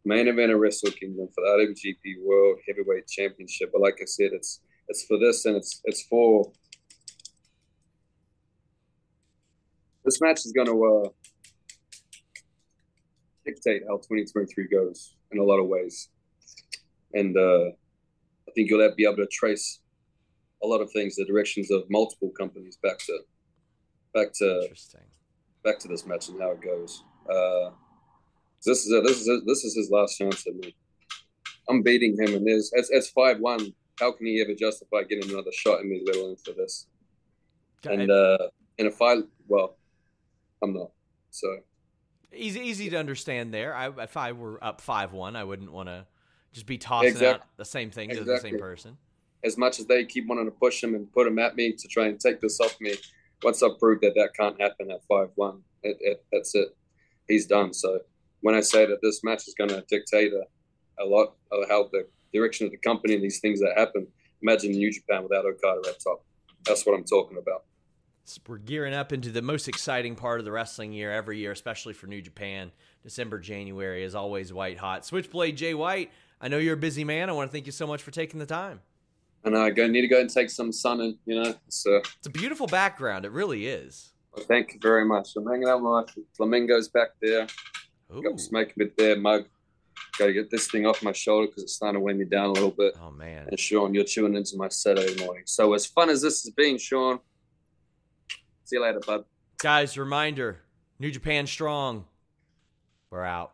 main 0.05 0.29
event 0.29 0.53
of 0.53 0.59
Wrestle 0.59 0.91
Kingdom 0.93 1.29
for 1.35 1.43
the 1.43 1.67
IWGP 1.75 2.25
World 2.25 2.59
Heavyweight 2.67 3.07
Championship. 3.07 3.71
But 3.73 3.83
like 3.83 3.99
I 4.01 4.07
said, 4.07 4.31
it's 4.33 4.61
it's 4.89 5.05
for 5.05 5.19
this 5.19 5.45
and 5.45 5.57
it's 5.57 5.81
it's 5.85 6.03
for 6.05 6.51
this 10.05 10.21
match 10.21 10.41
is 10.41 10.53
going 10.53 10.67
to 10.67 10.85
uh, 10.85 11.09
dictate 13.45 13.83
how 13.89 13.97
2023 13.97 14.69
goes 14.69 15.17
in 15.33 15.39
a 15.39 15.45
lot 15.45 15.59
of 15.59 15.67
ways, 15.67 16.09
and 17.15 17.37
uh, 17.37 17.67
I 18.49 18.53
think 18.55 18.71
you'll 18.71 18.95
be 18.97 19.05
able 19.05 19.17
to 19.17 19.29
trace 19.31 19.81
a 20.63 20.67
lot 20.67 20.81
of 20.81 20.91
things, 20.93 21.17
the 21.17 21.25
directions 21.25 21.71
of 21.71 21.85
multiple 21.89 22.31
companies 22.31 22.79
back 22.83 22.99
to 22.99 23.19
back 24.15 24.33
to 24.35 24.69
back 25.65 25.79
to 25.81 25.89
this 25.89 26.07
match 26.07 26.29
and 26.29 26.41
how 26.41 26.53
it 26.53 26.61
goes. 26.61 27.05
Uh, 27.29 27.71
this 28.65 28.85
is 28.85 28.93
a, 28.93 29.01
this 29.01 29.21
is 29.21 29.29
a, 29.29 29.41
this 29.47 29.65
is 29.65 29.75
his 29.77 29.91
last 29.91 30.19
chance 30.19 30.47
at 30.47 30.55
me. 30.55 30.75
I'm 31.69 31.83
beating 31.83 32.17
him, 32.19 32.35
and 32.35 32.47
there's 32.47 32.71
it's, 32.75 32.91
it's 32.91 33.11
five 33.11 33.39
one. 33.41 33.73
How 33.99 34.13
can 34.13 34.27
he 34.27 34.41
ever 34.41 34.55
justify 34.55 35.03
getting 35.03 35.31
another 35.31 35.53
shot 35.53 35.81
at 35.81 35.87
me, 35.87 36.03
let 36.07 36.17
alone 36.17 36.37
for 36.45 36.53
this? 36.53 36.87
and 37.89 38.11
uh, 38.11 38.49
and 38.79 38.89
if 38.89 39.01
I 39.01 39.17
well, 39.49 39.77
I'm 40.63 40.75
not. 40.75 40.91
So 41.31 41.59
easy 42.35 42.61
easy 42.61 42.91
to 42.91 42.97
understand 42.97 43.53
there. 43.53 43.75
I, 43.75 43.89
if 44.03 44.17
I 44.17 44.33
were 44.33 44.63
up 44.63 44.81
five 44.81 45.13
one, 45.13 45.37
I 45.37 45.45
wouldn't 45.45 45.73
want 45.73 45.89
to 45.89 46.07
just 46.53 46.67
be 46.67 46.79
tossing 46.79 47.11
exactly. 47.11 47.43
out 47.43 47.57
the 47.57 47.65
same 47.65 47.91
thing 47.91 48.11
exactly. 48.11 48.27
to 48.27 48.33
the 48.33 48.41
same 48.41 48.59
person. 48.59 48.97
As 49.45 49.57
much 49.57 49.79
as 49.79 49.87
they 49.87 50.05
keep 50.05 50.27
wanting 50.27 50.45
to 50.47 50.51
push 50.51 50.83
him 50.83 50.95
and 50.95 51.11
put 51.13 51.27
him 51.27 51.39
at 51.39 51.57
me 51.57 51.73
to 51.73 51.89
try 51.89 52.07
and 52.07 52.19
take 52.19 52.41
this 52.41 52.61
off 52.61 52.77
me, 52.81 52.95
once 53.43 53.63
I 53.63 53.69
prove 53.79 54.01
that 54.03 54.15
that 54.17 54.35
can't 54.39 54.61
happen 54.61 54.91
at 54.91 55.05
five 55.05 55.31
one, 55.37 55.63
it, 55.83 55.97
it, 56.01 56.25
that's 56.33 56.55
it. 56.55 56.77
He's 57.29 57.47
done. 57.47 57.73
So 57.73 58.01
when 58.41 58.55
I 58.55 58.61
say 58.61 58.87
that 58.87 59.01
this 59.03 59.23
match 59.25 59.47
is 59.49 59.55
going 59.57 59.71
to 59.71 59.85
dictate 59.89 60.33
a, 60.33 60.45
a 61.03 61.07
lot 61.07 61.35
of 61.53 61.69
how 61.69 61.89
the 61.93 62.07
direction 62.33 62.67
of 62.67 62.73
the 62.73 62.79
company 62.79 63.15
and 63.15 63.23
these 63.23 63.41
things 63.41 63.61
that 63.61 63.75
happen, 63.77 64.07
imagine 64.43 64.73
New 64.73 64.93
Japan 64.93 65.23
without 65.23 65.45
Okada 65.45 65.89
at 65.89 66.03
top. 66.03 66.25
That's 66.65 66.85
what 66.85 66.95
I'm 66.95 67.05
talking 67.05 67.39
about. 67.39 67.65
We're 68.47 68.59
gearing 68.59 68.95
up 68.95 69.13
into 69.13 69.31
the 69.31 69.43
most 69.43 69.69
exciting 69.69 70.15
part 70.15 70.39
of 70.39 70.45
the 70.45 70.53
wrestling 70.53 70.93
year 70.93 71.11
every 71.11 71.39
year, 71.39 71.53
especially 71.53 71.95
for 71.95 72.07
New 72.07 72.21
Japan. 72.21 72.71
December, 73.03 73.39
January 73.39 74.05
is 74.05 74.15
always 74.15 74.53
white 74.53 74.79
hot. 74.79 75.05
Switchblade 75.05 75.57
Jay 75.57 75.75
White, 75.75 76.11
I 76.41 76.49
know 76.49 76.59
you're 76.59 76.75
a 76.75 76.79
busy 76.79 77.05
man. 77.05 77.29
I 77.29 77.33
want 77.33 77.51
to 77.51 77.53
thank 77.53 77.67
you 77.67 77.73
so 77.73 77.87
much 77.87 78.03
for 78.03 78.11
taking 78.11 78.39
the 78.39 78.47
time. 78.47 78.81
And 79.45 79.57
I 79.57 79.71
go 79.71 79.87
need 79.87 80.03
to 80.03 80.09
go 80.09 80.21
and 80.21 80.29
take 80.29 80.51
some 80.51 80.71
sun, 80.71 81.01
and 81.01 81.17
you 81.25 81.43
know, 81.43 81.55
it's, 81.67 81.87
uh, 81.87 82.01
it's 82.19 82.27
a 82.27 82.31
beautiful 82.31 82.67
background. 82.67 83.25
It 83.25 83.33
really 83.33 83.67
is. 83.67 84.11
Well, 84.35 84.45
thank 84.45 84.75
you 84.75 84.81
very 84.83 85.05
much. 85.05 85.31
I'm 85.37 85.47
hanging 85.47 85.69
out 85.69 85.83
with 85.83 86.15
my 86.17 86.23
flamingos 86.37 86.89
back 86.89 87.11
there. 87.23 87.47
Ooh. 88.15 88.23
Got 88.23 88.39
smoke 88.39 88.71
a 88.71 88.79
bit 88.79 88.97
there, 88.99 89.19
mug. 89.19 89.47
Got 90.19 90.27
to 90.27 90.33
get 90.33 90.51
this 90.51 90.71
thing 90.71 90.87
off 90.87 91.03
my 91.03 91.13
shoulder 91.13 91.47
because 91.47 91.63
it's 91.63 91.75
starting 91.75 91.99
to 91.99 92.05
weigh 92.05 92.13
me 92.13 92.27
down 92.27 92.51
a 92.51 92.53
little 92.53 92.71
bit. 92.71 92.95
Oh 93.03 93.11
man! 93.11 93.49
And 93.49 93.59
Sean, 93.59 93.95
you're 93.95 94.05
tuning 94.05 94.37
into 94.37 94.57
my 94.57 94.69
Saturday 94.69 95.25
morning. 95.25 95.45
So 95.47 95.73
as 95.73 95.87
fun 95.87 96.11
as 96.11 96.21
this 96.21 96.43
has 96.43 96.53
been, 96.53 96.77
Sean. 96.79 97.21
See 98.71 98.77
you 98.77 98.83
later, 98.83 99.01
bud. 99.05 99.25
Guys, 99.59 99.99
reminder: 99.99 100.61
New 101.01 101.11
Japan 101.11 101.49
Strong. 101.49 102.05
We're 103.11 103.25
out. 103.25 103.51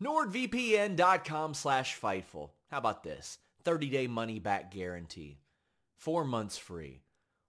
NordVPN.com/slash 0.00 2.00
Fightful 2.00 2.50
How 2.70 2.78
about 2.78 3.02
this? 3.02 3.38
30-day 3.64 4.06
money-back 4.06 4.70
guarantee. 4.70 5.40
Four 5.96 6.22
months 6.22 6.56
free. 6.56 7.00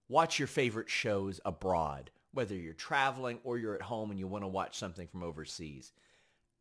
Watch 0.09 0.39
your 0.39 0.47
favorite 0.47 0.89
shows 0.89 1.39
abroad, 1.45 2.09
whether 2.31 2.55
you're 2.55 2.73
traveling 2.73 3.38
or 3.43 3.59
you're 3.59 3.75
at 3.75 3.83
home 3.83 4.09
and 4.09 4.19
you 4.19 4.25
want 4.25 4.43
to 4.43 4.47
watch 4.47 4.75
something 4.75 5.07
from 5.07 5.21
overseas. 5.21 5.91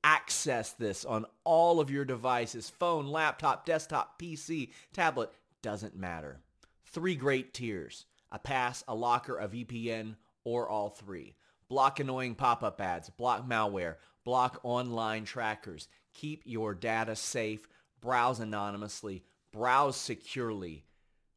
Access 0.05 0.73
this 0.73 1.07
on 1.07 1.25
all 1.45 1.81
of 1.81 1.91
your 1.91 2.05
devices, 2.05 2.69
phone, 2.69 3.07
laptop, 3.07 3.65
desktop, 3.65 4.21
PC, 4.21 4.73
tablet, 4.93 5.33
doesn't 5.63 5.97
matter. 5.97 6.41
Three 6.85 7.15
great 7.15 7.55
tiers. 7.55 8.05
A 8.33 8.39
pass, 8.39 8.83
a 8.89 8.95
locker, 8.95 9.39
a 9.39 9.47
VPN, 9.47 10.17
or 10.45 10.69
all 10.69 10.89
three. 10.89 11.37
Block 11.69 12.01
annoying 12.01 12.35
pop-up 12.35 12.81
ads, 12.81 13.11
block 13.11 13.49
malware, 13.49 13.97
block 14.25 14.59
online 14.65 15.25
trackers. 15.25 15.87
Keep 16.15 16.43
your 16.45 16.75
data 16.75 17.15
safe. 17.15 17.69
Browse 18.01 18.41
anonymously. 18.41 19.23
Browse 19.53 19.97
securely 19.97 20.85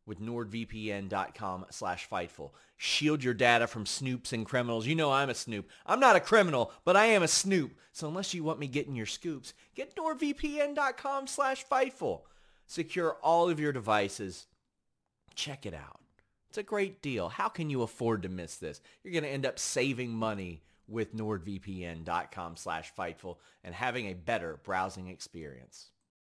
with 0.06 0.20
nordvpn.com 0.20 1.66
slash 1.70 2.10
fightful. 2.10 2.52
Shield 2.78 3.24
your 3.24 3.34
data 3.34 3.68
from 3.68 3.86
snoops 3.86 4.34
and 4.34 4.46
criminals. 4.46 4.86
You 4.86 4.96
know 4.96 5.12
I'm 5.12 5.30
a 5.30 5.36
snoop. 5.36 5.70
I'm 5.86 6.00
not 6.00 6.16
a 6.16 6.20
criminal, 6.22 6.72
but 6.84 6.96
I 6.96 7.06
am 7.08 7.24
a 7.24 7.28
snoop. 7.28 7.78
So 7.92 8.08
unless 8.08 8.34
you 8.34 8.44
want 8.44 8.60
me 8.60 8.68
getting 8.68 8.96
your 8.96 9.06
scoops, 9.06 9.54
get 9.74 9.96
nordvpn.com 9.96 11.28
slash 11.28 11.66
fightful. 11.66 12.22
Secure 12.68 13.18
all 13.22 13.50
of 13.50 13.60
your 13.60 13.72
devices. 13.72 14.48
Check 15.36 15.66
it 15.66 15.74
out. 15.74 16.00
It's 16.56 16.62
a 16.62 16.64
great 16.64 17.02
deal. 17.02 17.28
How 17.28 17.50
can 17.50 17.70
you 17.70 17.82
afford 17.82 18.24
to 18.24 18.30
miss 18.30 18.56
this? 18.56 18.80
You're 19.04 19.12
going 19.12 19.26
to 19.26 19.30
end 19.30 19.46
up 19.46 19.60
saving 19.60 20.12
money 20.12 20.62
with 20.88 21.14
nordvpn.com 21.14 22.56
slash 22.56 22.94
fightful 22.98 23.40
and 23.62 23.76
having 23.76 24.06
a 24.06 24.14
better 24.14 24.62
browsing 24.64 25.10
experience. 25.10 25.90